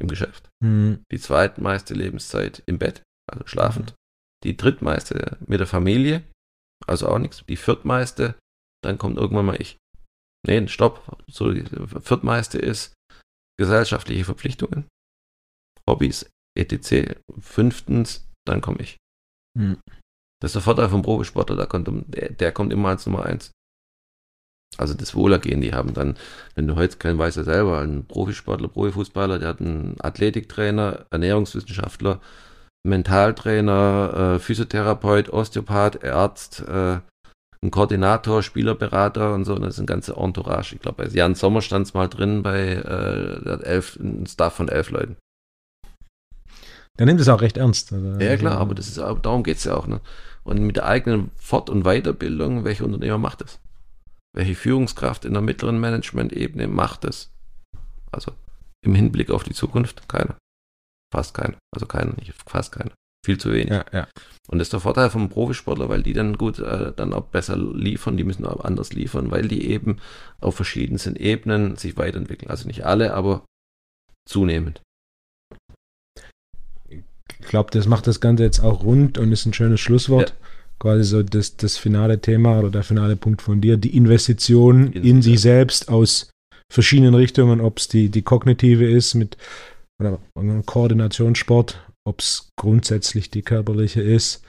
[0.00, 0.48] im Geschäft.
[0.62, 1.04] Mhm.
[1.10, 3.94] Die zweitmeiste Lebenszeit im Bett, also schlafend.
[4.44, 6.22] Die drittmeiste mit der Familie,
[6.86, 7.44] also auch nichts.
[7.48, 8.36] Die viertmeiste,
[8.84, 9.78] dann kommt irgendwann mal ich.
[10.46, 11.22] Nee, stopp.
[11.26, 12.94] So, die viertmeiste ist
[13.58, 14.86] gesellschaftliche Verpflichtungen,
[15.88, 17.18] Hobbys, etc.
[17.40, 18.96] Fünftens, dann komme ich.
[19.58, 19.78] Mhm.
[20.40, 23.50] Das ist der Vorteil vom Profisportler, der kommt, der, der kommt immer als Nummer eins.
[24.78, 26.16] Also das Wohlergehen, die haben dann,
[26.54, 32.20] wenn du heute kein weißt ja selber, ein Profisportler, Profifußballer, der hat einen Athletiktrainer, Ernährungswissenschaftler,
[32.86, 36.98] Mentaltrainer, äh, Physiotherapeut, Osteopath, Arzt, äh,
[37.62, 40.74] ein Koordinator, Spielerberater und so, und das ist ein ganze Entourage.
[40.74, 44.68] Ich glaube, bei Jan Sommer stand es mal drin bei äh, elf, ein Staff von
[44.68, 45.16] elf Leuten.
[46.98, 47.92] Der nimmt es auch recht ernst.
[47.92, 49.86] Also, ja, klar, aber das ist, darum geht es ja auch.
[49.86, 50.00] Ne?
[50.44, 53.58] Und mit der eigenen Fort- und Weiterbildung, welcher Unternehmer macht das?
[54.36, 57.32] Welche Führungskraft in der mittleren Management-Ebene macht es?
[58.12, 58.32] Also
[58.84, 60.08] im Hinblick auf die Zukunft?
[60.08, 60.36] Keiner.
[61.12, 61.56] Fast keiner.
[61.74, 62.92] Also keiner, nicht fast keiner.
[63.24, 63.70] Viel zu wenig.
[63.70, 64.08] Ja, ja.
[64.48, 67.56] Und das ist der Vorteil vom Profisportler, weil die dann gut, äh, dann auch besser
[67.56, 70.00] liefern, die müssen auch anders liefern, weil die eben
[70.40, 72.50] auf verschiedensten Ebenen sich weiterentwickeln.
[72.50, 73.46] Also nicht alle, aber
[74.28, 74.82] zunehmend.
[76.88, 80.30] Ich glaube, das macht das Ganze jetzt auch rund und ist ein schönes Schlusswort.
[80.30, 80.36] Ja
[80.78, 85.04] quasi so das, das finale Thema oder der finale Punkt von dir, die Investition in,
[85.04, 86.30] in sich selbst aus
[86.70, 89.36] verschiedenen Richtungen, ob es die, die kognitive ist mit
[90.00, 90.18] oder
[90.66, 94.42] Koordinationssport, ob es grundsätzlich die körperliche ist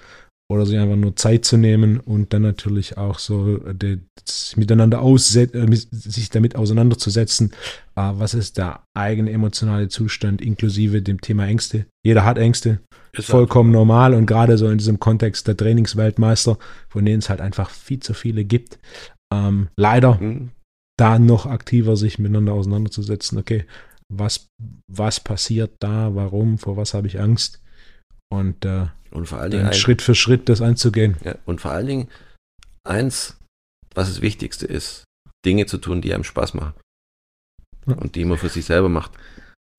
[0.49, 3.99] oder sich einfach nur Zeit zu nehmen und dann natürlich auch so die,
[4.55, 7.51] miteinander äh, sich damit auseinanderzusetzen,
[7.95, 11.85] äh, was ist der eigene emotionale Zustand inklusive dem Thema Ängste.
[12.05, 12.79] Jeder hat Ängste,
[13.11, 13.79] ist vollkommen einfach.
[13.79, 17.99] normal und gerade so in diesem Kontext der Trainingsweltmeister, von denen es halt einfach viel
[17.99, 18.79] zu viele gibt,
[19.33, 20.51] ähm, leider mhm.
[20.97, 23.37] da noch aktiver sich miteinander auseinanderzusetzen.
[23.37, 23.65] Okay,
[24.07, 24.47] was,
[24.87, 27.61] was passiert da, warum, vor was habe ich Angst?
[28.29, 31.17] Und, äh, und vor allen Dingen Schritt für Schritt das anzugehen.
[31.23, 32.09] Ja, und vor allen Dingen
[32.83, 33.37] eins,
[33.93, 35.05] was das Wichtigste ist,
[35.45, 36.73] Dinge zu tun, die einem Spaß machen.
[37.85, 37.95] Ja.
[37.95, 39.11] Und die man für sich selber macht.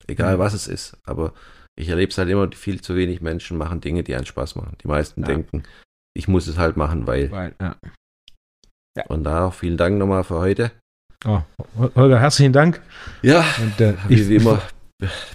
[0.07, 0.97] Egal was es ist.
[1.05, 1.35] Aber
[1.77, 4.77] ich erlebe es halt immer, viel zu wenig Menschen machen Dinge, die einen Spaß machen.
[4.83, 5.65] Die meisten denken,
[6.17, 7.31] ich muss es halt machen, weil.
[7.31, 7.55] weil.
[9.09, 10.73] Und da auch vielen Dank nochmal für heute.
[11.25, 11.43] Oh,
[11.95, 12.81] Holger, herzlichen Dank.
[13.23, 14.63] Ja, und, äh, wie, wie immer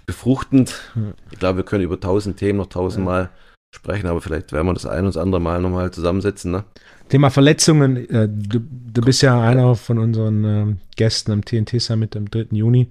[0.06, 0.92] befruchtend.
[1.32, 3.30] Ich glaube, wir können über tausend Themen noch tausendmal
[3.74, 6.52] sprechen, aber vielleicht werden wir das ein oder andere Mal nochmal zusammensetzen.
[6.52, 6.64] Ne?
[7.10, 7.98] Thema Verletzungen.
[8.10, 12.48] Äh, du, du, bist ja einer von unseren äh, Gästen am TNT Summit am 3.
[12.52, 12.90] Juni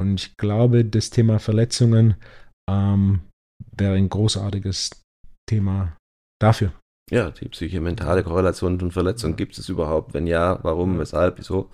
[0.00, 2.16] und ich glaube, das Thema Verletzungen
[2.68, 3.20] ähm,
[3.76, 4.90] wäre ein großartiges
[5.48, 5.96] Thema
[6.40, 6.72] dafür.
[7.10, 10.14] Ja, die psychomentale Korrelation von Verletzungen, gibt es überhaupt?
[10.14, 11.70] Wenn ja, warum, weshalb, wieso?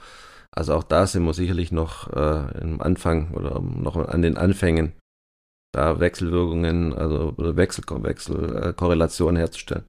[0.56, 4.92] Also auch da sind wir sicherlich noch äh, im Anfang oder noch an den Anfängen,
[5.72, 9.84] da Wechselwirkungen, also oder Wechsel, Wechselkorrelationen äh, herzustellen.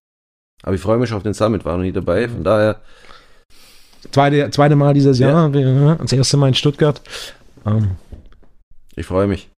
[0.64, 2.82] Aber ich freue mich auf den Summit, war noch nie dabei, von daher.
[4.12, 5.96] Zweite, zweite Mal dieses Jahr, ja.
[5.96, 7.02] das erste Mal in Stuttgart.
[7.66, 7.92] Ähm,
[8.96, 9.50] ich freue mich.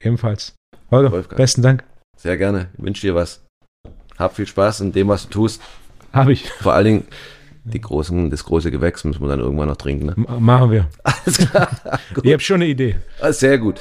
[0.00, 0.54] Ebenfalls.
[0.90, 1.36] Holger, Wolfgang.
[1.36, 1.84] besten Dank.
[2.16, 2.68] Sehr gerne.
[2.76, 3.44] Ich wünsche dir was.
[4.18, 5.62] Hab viel Spaß in dem, was du tust.
[6.12, 6.50] Habe ich.
[6.50, 7.04] Vor allen Dingen
[7.64, 10.06] die großen, das große Gewächs müssen wir dann irgendwann noch trinken.
[10.06, 10.14] Ne?
[10.38, 10.88] Machen wir.
[11.02, 11.68] Alles klar.
[12.22, 12.96] ich habe schon eine Idee.
[13.20, 13.80] Ah, sehr gut.